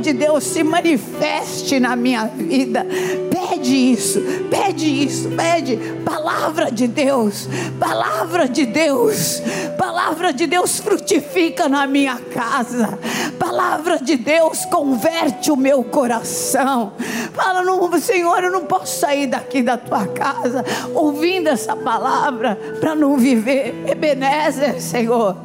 de 0.00 0.12
Deus, 0.12 0.44
se 0.44 0.62
manifeste 0.62 1.80
na 1.80 1.96
minha 1.96 2.26
vida. 2.26 2.86
Pede 3.30 3.74
isso, 3.92 4.20
pede 4.50 5.04
isso, 5.04 5.30
pede. 5.30 5.76
Palavra 6.04 6.70
de 6.70 6.86
Deus, 6.86 7.48
palavra 7.78 8.48
de 8.48 8.66
Deus, 8.66 9.42
palavra 9.78 10.32
de 10.32 10.46
Deus 10.46 10.80
frutifica 10.80 11.68
na 11.68 11.86
minha 11.86 12.16
casa. 12.16 12.98
Palavra 13.38 13.98
de 13.98 14.16
Deus 14.16 14.64
converte 14.66 15.50
o 15.50 15.56
meu 15.56 15.82
coração. 15.82 16.92
Fala, 17.32 17.62
no, 17.62 17.98
Senhor, 17.98 18.42
eu 18.42 18.50
não 18.50 18.64
posso 18.64 19.00
sair 19.00 19.26
daqui 19.26 19.62
da 19.62 19.76
tua 19.76 20.06
casa 20.06 20.64
ouvindo 20.94 21.48
essa 21.48 21.74
palavra 21.74 22.56
para 22.80 22.94
não 22.94 23.16
viver. 23.16 23.84
Ebenezer, 23.86 24.80
Senhor. 24.80 25.36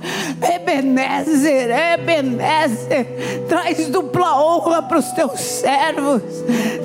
Ebenezer, 0.42 1.70
Ebenezer. 1.94 3.46
Traz 3.48 3.87
dupla 3.88 4.42
honra 4.42 4.82
para 4.82 4.98
os 4.98 5.12
teus 5.12 5.40
servos. 5.40 6.22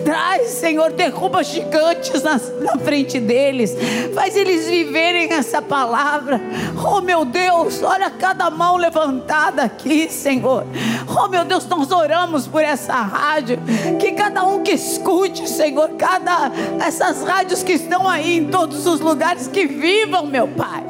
Traz, 0.05 0.49
Senhor, 0.49 0.93
derruba 0.93 1.43
gigantes 1.43 2.23
na, 2.23 2.41
na 2.61 2.79
frente 2.79 3.21
deles. 3.21 3.77
Faz 4.15 4.37
eles 4.37 4.69
viverem 4.69 5.33
essa 5.33 5.63
palavra. 5.63 6.41
Oh, 6.85 7.01
meu 7.01 7.25
Deus, 7.25 7.83
olha 7.83 8.11
cada 8.11 8.51
mão 8.51 8.77
levantada 8.77 9.63
aqui, 9.63 10.09
Senhor. 10.11 10.65
Oh, 11.09 11.29
meu 11.29 11.45
Deus, 11.45 11.67
nós 11.67 11.91
oramos 11.91 12.47
por 12.47 12.63
essa 12.63 12.95
rádio. 12.95 13.59
Que 14.01 14.13
cada 14.13 14.45
um 14.45 14.63
que 14.63 14.73
escute, 14.73 15.49
Senhor, 15.49 15.91
cada 15.99 16.51
essas 16.85 17.23
rádios 17.23 17.63
que 17.63 17.73
estão 17.73 18.09
aí 18.09 18.39
em 18.39 18.47
todos 18.47 18.87
os 18.87 19.01
lugares 19.01 19.47
que 19.47 19.67
vivam, 19.67 20.27
meu 20.27 20.49
Pai. 20.49 20.83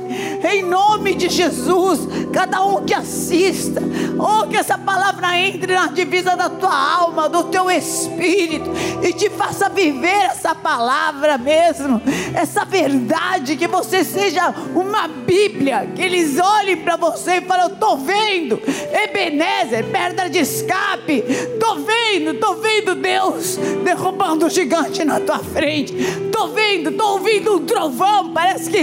Em 0.45 0.63
nome 0.63 1.15
de 1.15 1.29
Jesus, 1.29 2.01
cada 2.33 2.65
um 2.65 2.85
que 2.85 2.95
assista, 2.95 3.83
oh, 4.19 4.47
que 4.47 4.57
essa 4.57 4.77
palavra 4.77 5.39
entre 5.39 5.75
na 5.75 5.89
divisa 5.89 6.37
da 6.37 6.49
tua 6.49 6.75
alma, 6.75 7.29
do 7.29 7.45
teu 7.45 7.71
espírito 7.71 8.71
e 9.03 9.13
te 9.13 9.31
faça 9.31 9.69
viver 9.69 10.25
essa 10.27 10.55
palavra 10.55 11.39
mesmo, 11.39 12.01
essa 12.35 12.65
verdade, 12.65 13.57
que 13.57 13.67
você 13.67 14.05
seja 14.05 14.55
uma 14.75 15.09
Bíblia, 15.09 15.91
que 15.95 16.03
eles 16.03 16.39
olhem 16.39 16.77
para 16.77 16.97
você 16.97 17.37
e 17.37 17.41
falem: 17.43 17.67
Eu 17.67 17.75
estou 17.75 17.97
vendo, 17.99 18.61
Ebenezer, 18.93 19.85
pedra 19.87 20.29
de 20.29 20.39
escape, 20.39 21.25
estou 21.27 21.77
vendo, 21.77 22.33
estou 22.33 22.57
vendo 22.57 22.95
Deus 22.95 23.57
derrubando 23.83 24.47
o 24.47 24.51
gigante 24.51 25.05
na 25.05 25.21
tua 25.21 25.39
frente, 25.39 25.95
estou 25.95 26.49
vendo, 26.49 26.91
estou 26.91 27.13
ouvindo 27.13 27.57
um 27.57 27.65
trovão, 27.65 28.33
parece 28.33 28.71
que 28.71 28.79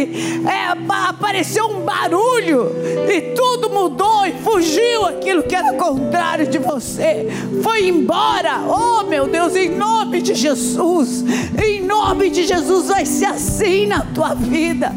é, 0.48 0.76
apareceu 1.19 1.67
um 1.67 1.82
barulho 1.82 2.71
e 3.10 3.34
tudo 3.36 3.69
mudou 3.69 4.25
e 4.25 4.32
fugiu 4.41 5.05
aquilo 5.05 5.43
que 5.43 5.53
era 5.53 5.73
contrário 5.73 6.47
de 6.47 6.58
você, 6.58 7.27
foi 7.62 7.89
embora, 7.89 8.62
oh 8.65 9.03
meu 9.03 9.27
Deus, 9.27 9.53
em 9.53 9.69
nome 9.69 10.21
de 10.21 10.34
Jesus, 10.34 11.25
em 11.62 11.82
nome 11.82 12.29
de 12.29 12.47
Jesus, 12.47 12.88
vai 12.88 13.05
ser 13.05 13.25
assim 13.25 13.86
na 13.86 13.99
tua 13.99 14.34
vida. 14.34 14.93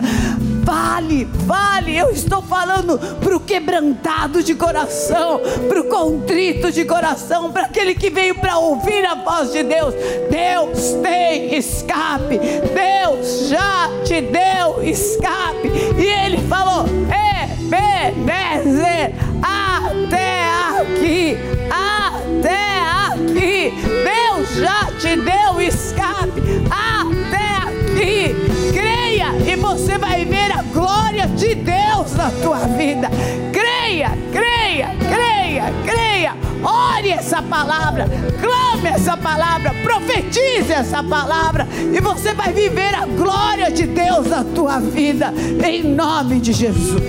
Vale, 0.63 1.25
vale, 1.25 1.97
eu 1.97 2.11
estou 2.11 2.41
falando 2.41 2.97
para 3.19 3.37
o 3.37 3.41
quebrantado 3.41 4.45
de 4.45 4.55
coração, 4.55 5.41
para 5.69 5.81
o 5.81 5.85
contrito 5.85 6.71
de 6.71 6.85
coração, 6.85 7.51
para 7.51 7.65
aquele 7.65 7.97
que 7.97 8.09
veio 8.09 8.37
para 8.37 8.57
ouvir 8.59 9.05
a 9.05 9.17
voz 9.17 9.51
de 9.51 9.65
Deus. 9.65 9.93
Deus 10.31 10.95
tem 11.03 11.57
escape, 11.57 12.39
Deus 12.39 13.49
já 13.49 13.91
te 14.05 14.21
deu 14.21 14.85
escape, 14.85 15.69
e 15.99 16.07
Ele 16.07 16.39
falou: 16.49 16.85
Ebenezer, 18.07 19.15
até 19.43 20.45
aqui, 20.79 21.37
até 21.71 22.81
aqui, 23.11 23.75
Deus 24.05 24.55
já 24.61 24.93
te 24.97 25.17
deu 25.17 25.61
escape, 25.61 26.41
até 26.71 27.57
aqui, 27.67 28.73
creia 28.73 29.03
e 29.47 29.57
você 29.57 29.99
vai 29.99 30.25
ver 30.25 30.32
de 31.43 31.57
Deus 31.57 32.13
na 32.15 32.31
tua 32.31 32.59
vida. 32.59 33.11
Creia, 33.53 34.11
creia, 34.31 34.91
creia, 35.09 35.73
creia. 35.85 36.37
Ore 36.63 37.11
essa 37.11 37.43
palavra, 37.43 38.07
clame 38.41 38.89
essa 38.89 39.17
palavra, 39.17 39.75
profetize 39.83 40.73
essa 40.73 41.03
palavra 41.03 41.67
e 41.93 42.01
você 42.01 42.33
vai 42.33 42.53
viver 42.53 42.95
a 42.95 43.07
glória 43.07 43.73
de 43.73 43.89
Deus 43.89 44.29
na 44.29 44.45
tua 44.45 44.79
vida, 44.79 45.35
em 45.67 45.83
nome 45.83 46.39
de 46.39 46.53
Jesus. 46.53 47.03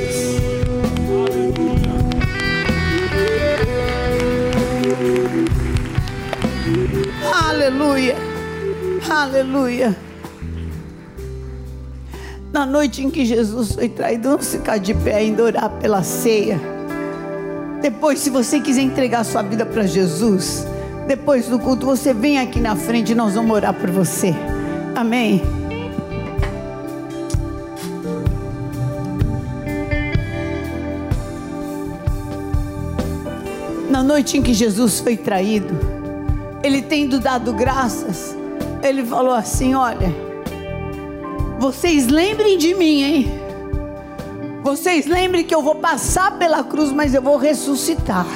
Aleluia, 7.32 8.16
aleluia. 9.08 10.13
Na 12.54 12.68
noite 12.68 13.04
em 13.04 13.10
que 13.10 13.26
Jesus 13.26 13.74
foi 13.74 13.90
traído, 13.90 14.30
vamos 14.30 14.52
ficar 14.52 14.78
de 14.78 14.94
pé 14.94 15.16
ainda 15.16 15.42
orar 15.42 15.72
pela 15.72 16.04
ceia. 16.04 16.62
Depois, 17.82 18.20
se 18.20 18.30
você 18.30 18.60
quiser 18.60 18.84
entregar 18.84 19.26
sua 19.26 19.42
vida 19.42 19.66
para 19.66 19.88
Jesus, 19.88 20.64
depois 21.08 21.48
do 21.48 21.58
culto, 21.58 21.88
você 21.88 22.14
vem 22.14 22.38
aqui 22.38 22.60
na 22.60 22.76
frente 22.76 23.12
e 23.12 23.16
nós 23.16 23.34
vamos 23.34 23.56
orar 23.56 23.74
por 23.74 23.90
você. 23.90 24.36
Amém. 24.96 25.42
Na 33.90 34.04
noite 34.04 34.38
em 34.38 34.44
que 34.44 34.54
Jesus 34.54 35.00
foi 35.00 35.18
traído, 35.18 35.74
ele 36.64 36.84
tendo 36.84 37.20
dado 37.20 37.52
graças, 37.52 38.38
ele 38.84 39.04
falou 39.04 39.34
assim: 39.34 39.74
Olha, 39.74 40.23
vocês 41.64 42.08
lembrem 42.08 42.58
de 42.58 42.76
mim, 42.76 43.04
hein? 43.04 43.32
Vocês 44.66 45.06
lembrem 45.06 45.46
que 45.46 45.56
eu 45.56 45.62
vou 45.62 45.76
passar 45.76 46.38
pela 46.38 46.62
cruz, 46.62 46.92
mas 46.92 47.14
eu 47.14 47.22
vou 47.22 47.38
ressuscitar. 47.38 48.28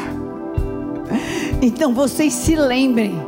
Então 1.62 1.94
vocês 1.94 2.32
se 2.32 2.56
lembrem 2.56 3.20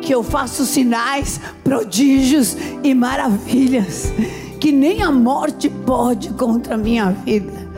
que 0.00 0.14
eu 0.14 0.22
faço 0.22 0.64
sinais, 0.64 1.38
prodígios 1.62 2.56
e 2.82 2.94
maravilhas 2.94 4.10
que 4.58 4.72
nem 4.72 5.02
a 5.02 5.12
morte 5.12 5.68
pode 5.68 6.30
contra 6.30 6.76
a 6.76 6.78
minha 6.78 7.10
vida. 7.10 7.68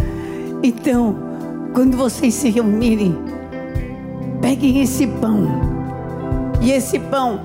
Então, 0.63 1.17
quando 1.75 1.97
vocês 1.97 2.35
se 2.35 2.51
reunirem, 2.51 3.19
peguem 4.41 4.81
esse 4.81 5.09
pão. 5.09 5.49
E 6.61 6.71
esse 6.71 7.01
pão 7.01 7.41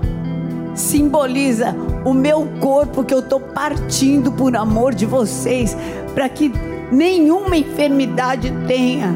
simboliza 0.75 1.75
o 2.05 2.13
meu 2.13 2.47
corpo 2.59 3.03
que 3.03 3.13
eu 3.13 3.19
estou 3.19 3.39
partindo 3.39 4.31
por 4.31 4.55
amor 4.55 4.93
de 4.93 5.05
vocês, 5.05 5.75
para 6.13 6.27
que 6.29 6.51
nenhuma 6.91 7.57
enfermidade 7.57 8.51
tenha 8.67 9.13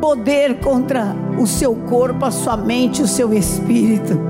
poder 0.00 0.60
contra 0.60 1.16
o 1.38 1.46
seu 1.46 1.74
corpo, 1.74 2.24
a 2.26 2.30
sua 2.30 2.56
mente, 2.56 3.02
o 3.02 3.06
seu 3.06 3.32
espírito, 3.32 4.20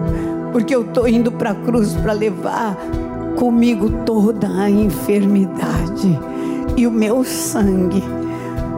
porque 0.52 0.74
eu 0.74 0.82
estou 0.82 1.08
indo 1.08 1.32
para 1.32 1.50
a 1.50 1.54
cruz 1.54 1.94
para 1.94 2.12
levar 2.12 2.76
comigo 3.36 3.90
toda 4.04 4.48
a 4.48 4.70
enfermidade 4.70 6.18
e 6.76 6.86
o 6.86 6.90
meu 6.90 7.24
sangue 7.24 8.02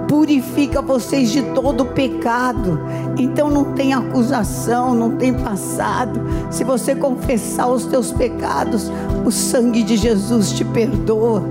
purifica 0.09 0.81
vocês 0.81 1.31
de 1.31 1.43
todo 1.55 1.87
pecado. 1.87 2.81
Então 3.19 3.51
não 3.51 3.73
tem 3.73 3.93
acusação, 3.93 4.95
não 4.95 5.17
tem 5.17 5.35
passado. 5.35 6.21
Se 6.51 6.65
você 6.65 6.95
confessar 6.95 7.69
os 7.69 7.87
teus 7.87 8.13
pecados, 8.13 8.91
o 9.25 9.31
sangue 9.31 9.83
de 9.83 9.97
Jesus 9.97 10.53
te 10.53 10.65
perdoa. 10.65 11.43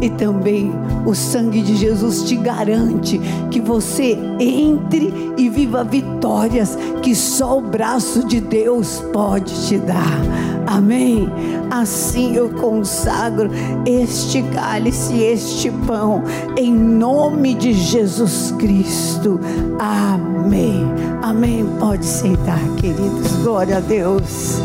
E 0.00 0.10
também 0.10 0.72
o 1.06 1.14
sangue 1.14 1.62
de 1.62 1.76
Jesus 1.76 2.22
te 2.24 2.36
garante 2.36 3.20
que 3.50 3.60
você 3.60 4.18
entre 4.38 5.12
e 5.36 5.48
viva 5.48 5.84
vitórias 5.84 6.76
que 7.02 7.14
só 7.14 7.58
o 7.58 7.62
braço 7.62 8.26
de 8.26 8.40
Deus 8.40 9.02
pode 9.12 9.52
te 9.66 9.78
dar. 9.78 10.20
Amém? 10.66 11.28
Assim 11.70 12.34
eu 12.34 12.48
consagro 12.50 13.50
este 13.86 14.42
cálice, 14.42 15.18
este 15.20 15.70
pão, 15.86 16.22
em 16.56 16.74
nome 16.74 17.54
de 17.54 17.72
Jesus 17.72 18.52
Cristo. 18.58 19.40
Amém. 19.78 20.84
Amém. 21.22 21.66
Pode 21.78 22.04
sentar, 22.04 22.60
queridos. 22.76 23.32
Glória 23.42 23.78
a 23.78 23.80
Deus. 23.80 24.58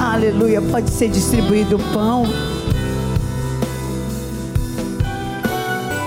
Aleluia. 0.00 0.60
Pode 0.60 0.90
ser 0.90 1.08
distribuído 1.08 1.76
o 1.76 1.92
pão. 1.92 2.24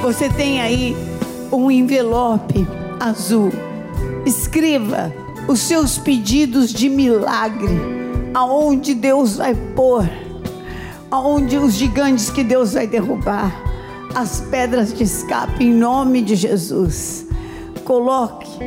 Você 0.02 0.30
tem 0.30 0.60
aí 0.60 0.96
um 1.52 1.70
envelope 1.70 2.68
azul. 3.00 3.52
Escreva 4.26 5.14
os 5.48 5.60
seus 5.60 6.00
pedidos 6.00 6.74
de 6.74 6.90
milagre, 6.90 7.80
aonde 8.34 8.96
Deus 8.96 9.38
vai 9.38 9.54
pôr, 9.54 10.10
aonde 11.10 11.58
os 11.58 11.74
gigantes 11.74 12.32
que 12.32 12.44
Deus 12.44 12.74
vai 12.74 12.88
derrubar, 12.88 13.56
as 14.16 14.42
pedras 14.50 14.92
de 14.92 15.04
escape 15.04 15.64
em 15.64 15.74
nome 15.74 16.24
de 16.24 16.36
Jesus. 16.36 17.28
Coloque, 17.86 18.58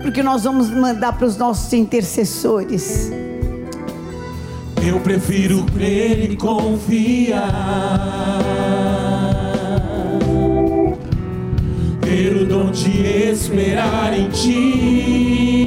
porque 0.00 0.22
nós 0.22 0.44
vamos 0.44 0.70
mandar 0.70 1.18
para 1.18 1.26
os 1.26 1.36
nossos 1.36 1.72
intercessores. 1.72 3.10
Eu 4.84 5.00
prefiro 5.00 5.64
crer 5.64 6.30
e 6.30 6.36
confiar. 6.36 7.52
Ter 12.12 12.36
o 12.36 12.44
dom 12.44 12.70
de 12.70 13.06
esperar 13.30 14.12
em 14.12 14.28
ti, 14.28 15.66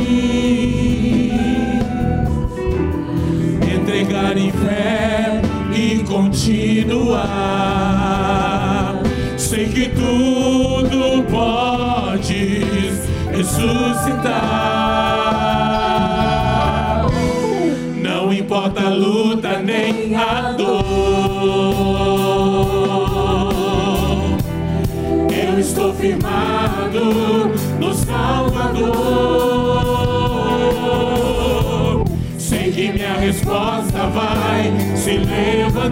entregar 3.75 4.37
em 4.37 4.51
fé 4.51 5.41
e 5.73 6.03
continuar. 6.03 7.25
Sei 9.35 9.65
que 9.69 9.89
tudo 9.89 11.23
podes 11.31 13.09
ressuscitar. 13.31 14.35
Não 18.03 18.31
importa 18.31 18.81
a 18.81 18.89
luta 18.89 19.34
resposta 33.65 34.07
vai 34.07 34.71
se 34.95 35.17
levantar, 35.17 35.91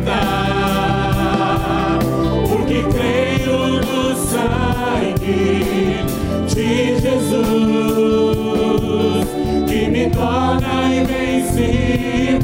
porque 2.48 2.84
creio 2.84 3.82
no 3.82 4.16
sangue 4.16 5.26
de 6.48 7.00
Jesus 7.00 7.34
que 9.68 9.90
me 9.90 10.10
torna 10.10 10.94
invencível 10.94 12.44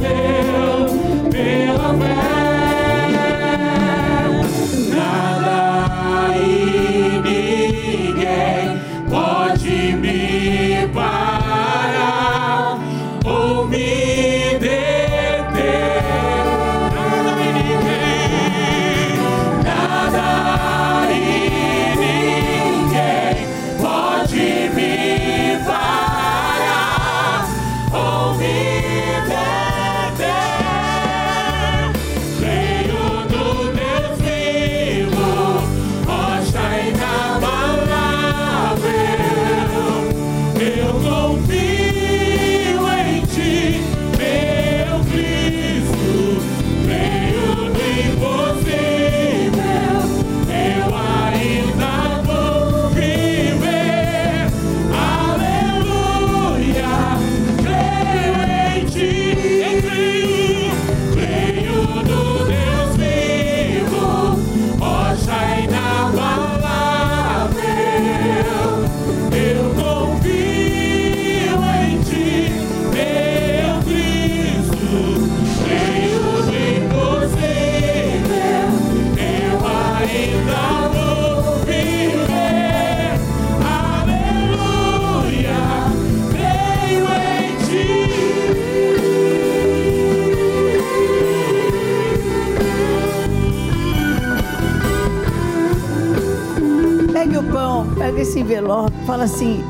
pela 1.30 1.94
fé. 1.94 2.39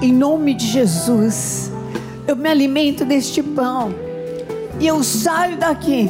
Em 0.01 0.13
nome 0.13 0.53
de 0.53 0.65
Jesus, 0.65 1.71
eu 2.25 2.35
me 2.35 2.47
alimento 2.47 3.03
deste 3.03 3.43
pão 3.43 3.93
e 4.79 4.87
eu 4.87 5.03
saio 5.03 5.57
daqui 5.57 6.09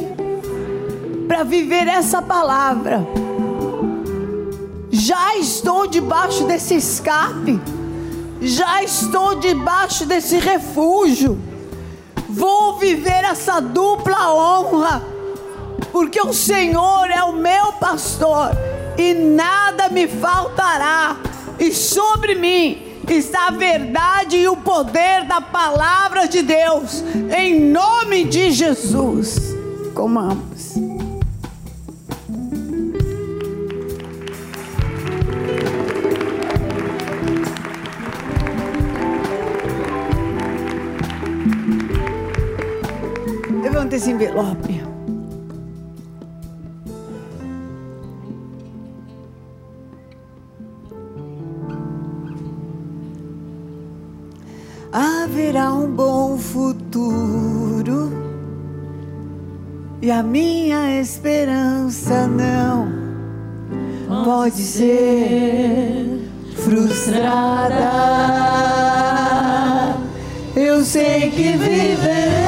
para 1.26 1.42
viver 1.42 1.88
essa 1.88 2.22
palavra. 2.22 3.04
Já 4.92 5.36
estou 5.36 5.88
debaixo 5.88 6.44
desse 6.44 6.74
escape, 6.74 7.60
já 8.40 8.82
estou 8.82 9.34
debaixo 9.36 10.06
desse 10.06 10.38
refúgio. 10.38 11.38
Vou 12.28 12.78
viver 12.78 13.24
essa 13.24 13.58
dupla 13.58 14.32
honra, 14.32 15.02
porque 15.90 16.20
o 16.20 16.32
Senhor 16.32 17.10
é 17.10 17.24
o 17.24 17.32
meu 17.32 17.72
pastor 17.72 18.50
e 18.96 19.14
nada 19.14 19.88
me 19.88 20.06
faltará 20.06 21.16
e 21.58 21.72
sobre 21.72 22.36
mim 22.36 22.89
está 23.14 23.48
a 23.48 23.50
verdade 23.50 24.36
e 24.36 24.48
o 24.48 24.56
poder 24.56 25.24
da 25.24 25.40
palavra 25.40 26.28
de 26.28 26.42
Deus, 26.42 27.02
em 27.36 27.60
nome 27.60 28.24
de 28.24 28.50
Jesus. 28.50 29.54
Comamos. 29.94 30.74
Levanta 43.62 43.96
esse 43.96 44.10
envelope. 44.10 44.99
Haverá 55.50 55.72
um 55.72 55.90
bom 55.90 56.38
futuro 56.38 58.12
e 60.00 60.08
a 60.08 60.22
minha 60.22 61.00
esperança 61.00 62.28
não 62.28 62.88
pode 64.24 64.62
ser 64.62 66.30
frustrada. 66.54 67.90
Eu 70.54 70.84
sei 70.84 71.30
que 71.30 71.56
viverei 71.56 72.39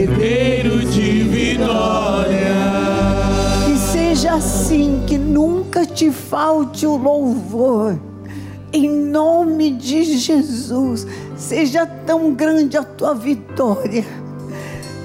herdeiro 0.00 0.78
de 0.78 1.22
vitória. 1.24 2.54
Que 3.66 3.76
seja 3.78 4.34
assim, 4.34 5.02
que 5.06 5.18
nunca 5.18 5.84
te 5.84 6.10
falte 6.10 6.86
o 6.86 6.96
louvor. 6.96 7.98
Em 8.72 8.88
nome 8.88 9.72
de 9.72 10.04
Jesus, 10.16 11.06
seja 11.36 11.84
tão 11.84 12.32
grande 12.32 12.76
a 12.76 12.84
tua 12.84 13.14
vitória, 13.14 14.04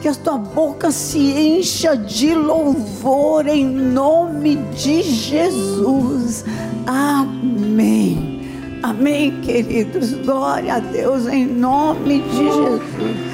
que 0.01 0.07
a 0.07 0.13
tua 0.13 0.37
boca 0.37 0.91
se 0.91 1.17
encha 1.17 1.97
de 1.97 2.35
louvor 2.35 3.47
em 3.47 3.65
nome 3.65 4.57
de 4.75 5.01
Jesus. 5.01 6.45
Amém. 6.85 8.43
Amém, 8.83 9.41
queridos. 9.41 10.13
Glória 10.13 10.75
a 10.75 10.79
Deus 10.79 11.25
em 11.25 11.47
nome 11.47 12.21
de 12.21 12.37
Jesus. 12.37 13.24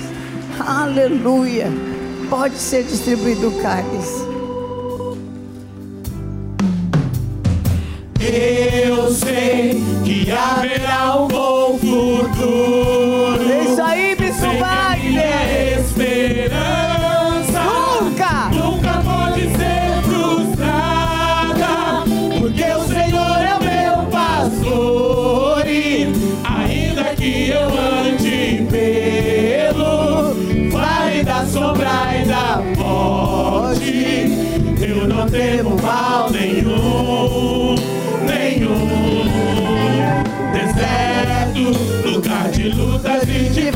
Aleluia. 0.68 1.68
Pode 2.30 2.56
ser 2.56 2.84
distribuído 2.84 3.50
o 3.50 3.62
cálice. 3.62 4.22
Eu 8.20 9.12
sei 9.12 9.82
que 10.06 10.32
haverá 10.32 11.18
um 11.22 11.28
bom 11.28 11.78
futuro. 11.80 13.52
É 13.52 13.64
isso 13.64 13.82
aí, 13.82 14.16
Bispo 14.16 14.58
Wagner. 14.60 15.51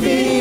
living. 0.01 0.34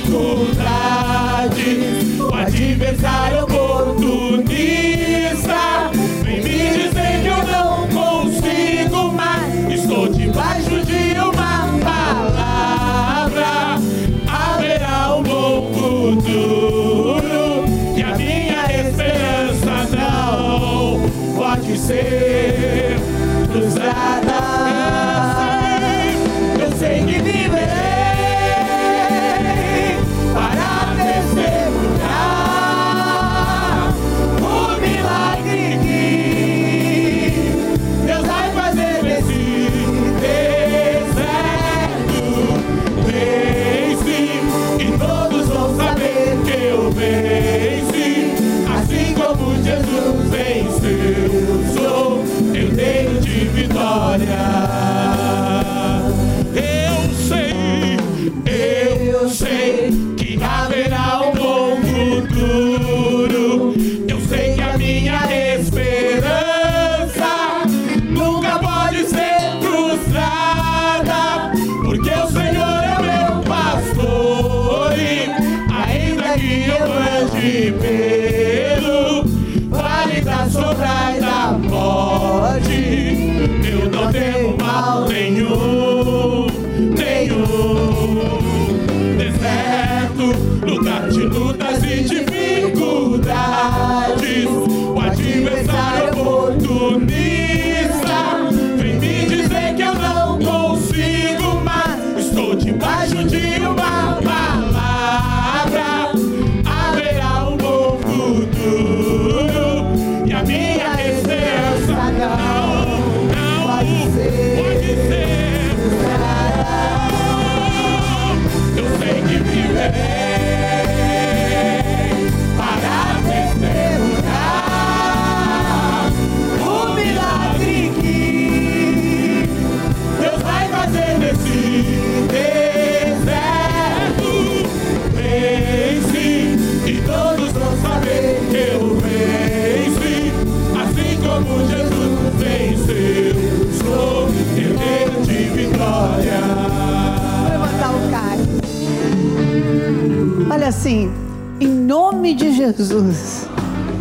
Assim, 150.85 151.11
em 151.59 151.66
nome 151.66 152.35
de 152.35 152.53
Jesus, 152.53 153.49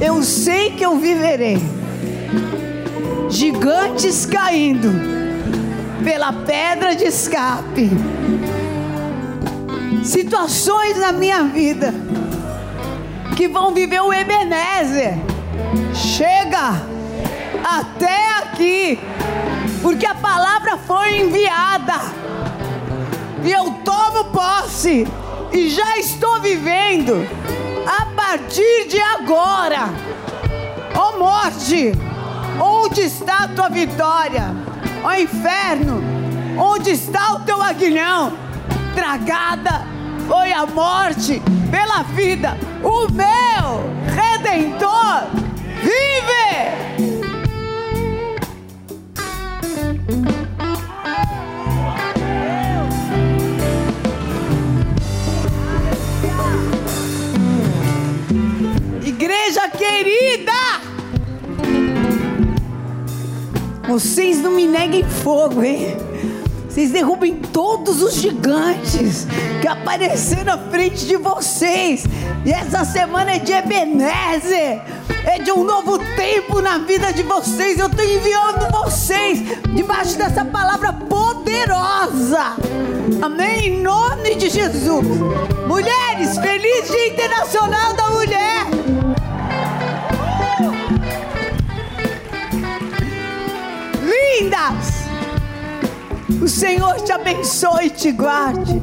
eu 0.02 0.22
sei 0.22 0.72
que 0.72 0.84
eu 0.84 0.98
viverei. 0.98 1.58
Gigantes 3.30 4.26
caindo 4.26 4.90
pela 6.04 6.34
pedra 6.34 6.94
de 6.94 7.06
escape. 7.06 7.90
Situações 10.04 11.00
na 11.00 11.14
minha 11.14 11.46
vida 11.46 11.94
que 13.38 13.48
vão 13.48 13.74
viver 13.74 14.02
o 14.02 14.12
Ebenezer. 14.12 15.14
Chega 15.96 16.82
até 17.64 18.40
aqui, 18.40 19.00
porque 19.82 20.06
a 20.06 20.16
palavra 20.16 20.76
foi 20.76 21.22
enviada 21.22 21.94
e 23.42 23.50
eu 23.54 23.72
tomo 23.86 24.26
posse 24.26 25.08
e 25.54 25.70
já 25.70 25.98
estou 25.98 26.42
vivendo 26.42 27.28
a 27.86 28.06
partir 28.08 28.88
de 28.88 29.00
agora. 29.00 29.90
Ó 30.96 31.18
morte, 31.18 31.92
onde 32.60 33.02
está 33.02 33.44
a 33.44 33.48
tua 33.48 33.70
vitória? 33.70 34.54
Ó 35.04 35.14
inferno, 35.14 36.02
onde 36.58 36.92
está 36.92 37.34
o 37.34 37.40
teu 37.42 37.62
aguilhão? 37.62 38.34
Tragada 38.96 39.86
foi 40.28 40.52
a 40.52 40.66
morte 40.66 41.42
pela 41.70 42.04
vida. 42.04 42.58
O 42.84 43.12
meu 43.12 43.94
redentor 44.14 45.28
vive. 45.82 46.83
Querida! 59.84 60.52
Vocês 63.86 64.40
não 64.40 64.52
me 64.52 64.66
neguem 64.66 65.04
fogo, 65.04 65.62
hein? 65.62 65.98
Vocês 66.70 66.90
derrubem 66.92 67.36
todos 67.36 68.02
os 68.02 68.16
gigantes 68.16 69.28
que 69.62 69.68
apareceram 69.68 70.46
na 70.46 70.58
frente 70.58 71.06
de 71.06 71.18
vocês. 71.18 72.06
E 72.46 72.52
essa 72.52 72.86
semana 72.86 73.34
é 73.34 73.40
de 73.40 73.52
Ebenezer. 73.52 74.82
É 75.26 75.40
de 75.40 75.52
um 75.52 75.64
novo 75.64 76.00
tempo 76.16 76.62
na 76.62 76.80
vida 76.80 77.12
de 77.14 77.24
vocês. 77.24 77.78
Eu 77.78 77.88
estou 77.88 78.04
enviando 78.04 78.72
vocês 78.72 79.40
debaixo 79.76 80.18
dessa 80.18 80.44
palavra 80.46 80.94
poderosa. 80.94 82.56
Amém? 83.22 83.68
Em 83.68 83.82
nome 83.82 84.36
de 84.36 84.50
Jesus. 84.50 85.06
Mulheres, 85.68 86.38
feliz 86.40 86.88
Dia 86.88 87.08
Internacional 87.10 87.94
da 87.94 88.10
Mulher. 88.10 89.03
Lindas! 94.44 95.06
O 96.42 96.48
Senhor 96.50 96.96
te 96.96 97.14
abençoe 97.14 97.86
e 97.86 97.90
te 97.90 98.12
guarde. 98.12 98.82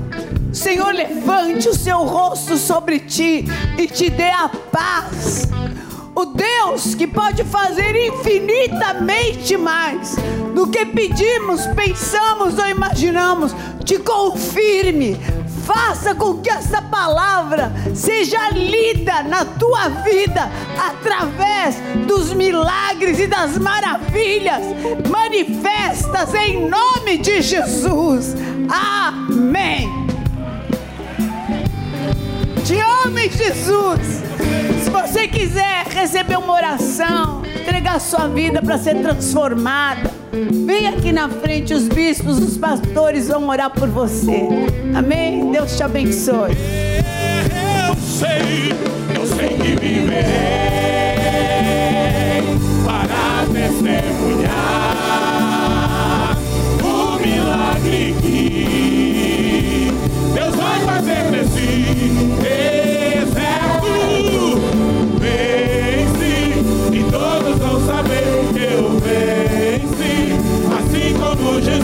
O 0.50 0.54
Senhor 0.54 0.90
levante 0.94 1.68
o 1.68 1.74
seu 1.74 1.98
rosto 1.98 2.56
sobre 2.56 3.00
ti 3.00 3.44
e 3.76 3.86
te 3.86 4.08
dê 4.08 4.30
a 4.30 4.48
paz. 4.48 5.48
O 6.14 6.24
Deus 6.24 6.94
que 6.94 7.06
pode 7.06 7.44
fazer 7.44 7.94
infinitamente 7.94 9.58
mais 9.58 10.16
do 10.54 10.66
que 10.66 10.86
pedimos, 10.86 11.66
pensamos 11.66 12.58
ou 12.58 12.66
imaginamos, 12.66 13.54
te 13.84 13.98
confirme, 13.98 15.18
faça 15.72 16.16
com 16.16 16.38
que 16.38 16.50
essa 16.50 16.82
palavra 16.82 17.72
seja 17.94 18.50
lida 18.50 19.22
na 19.22 19.44
tua 19.44 19.88
vida 19.88 20.50
através 20.76 21.76
dos 22.08 22.32
milagres 22.32 23.20
e 23.20 23.28
das 23.28 23.56
maravilhas 23.56 24.62
manifestas 25.08 26.34
em 26.34 26.68
nome 26.68 27.18
de 27.18 27.40
Jesus. 27.40 28.34
Amém. 28.68 29.88
Te 32.64 32.80
amo, 32.80 33.18
Jesus. 33.18 34.22
Se 34.82 34.90
você 34.90 35.28
quiser 35.28 35.86
receber 35.86 36.36
uma 36.36 36.52
oração, 36.52 37.42
entregar 37.44 38.00
sua 38.00 38.26
vida 38.26 38.60
para 38.60 38.76
ser 38.76 39.00
transformada, 39.00 40.19
vem 40.33 40.89
aqui 40.89 41.12
na 41.12 41.28
frente, 41.28 41.74
os 41.74 41.89
bispos, 41.89 42.39
os 42.39 42.57
pastores 42.57 43.28
vão 43.28 43.49
orar 43.49 43.70
por 43.70 43.89
você. 43.89 44.49
Amém? 44.95 45.51
Deus 45.51 45.76
te 45.76 45.83
abençoe. 45.83 46.53
Eu 47.87 47.97
sei, 47.97 48.72
eu 49.18 49.26
sei 49.26 49.49
que 49.49 49.76
viverei 49.81 50.20
para 52.85 53.47
testemunhar 53.53 54.51
o 56.83 57.18
milagre 57.20 58.14
que 58.20 59.93
Deus 60.35 60.55
vai 60.55 60.81
fazer 60.81 61.31
nesse 61.31 62.80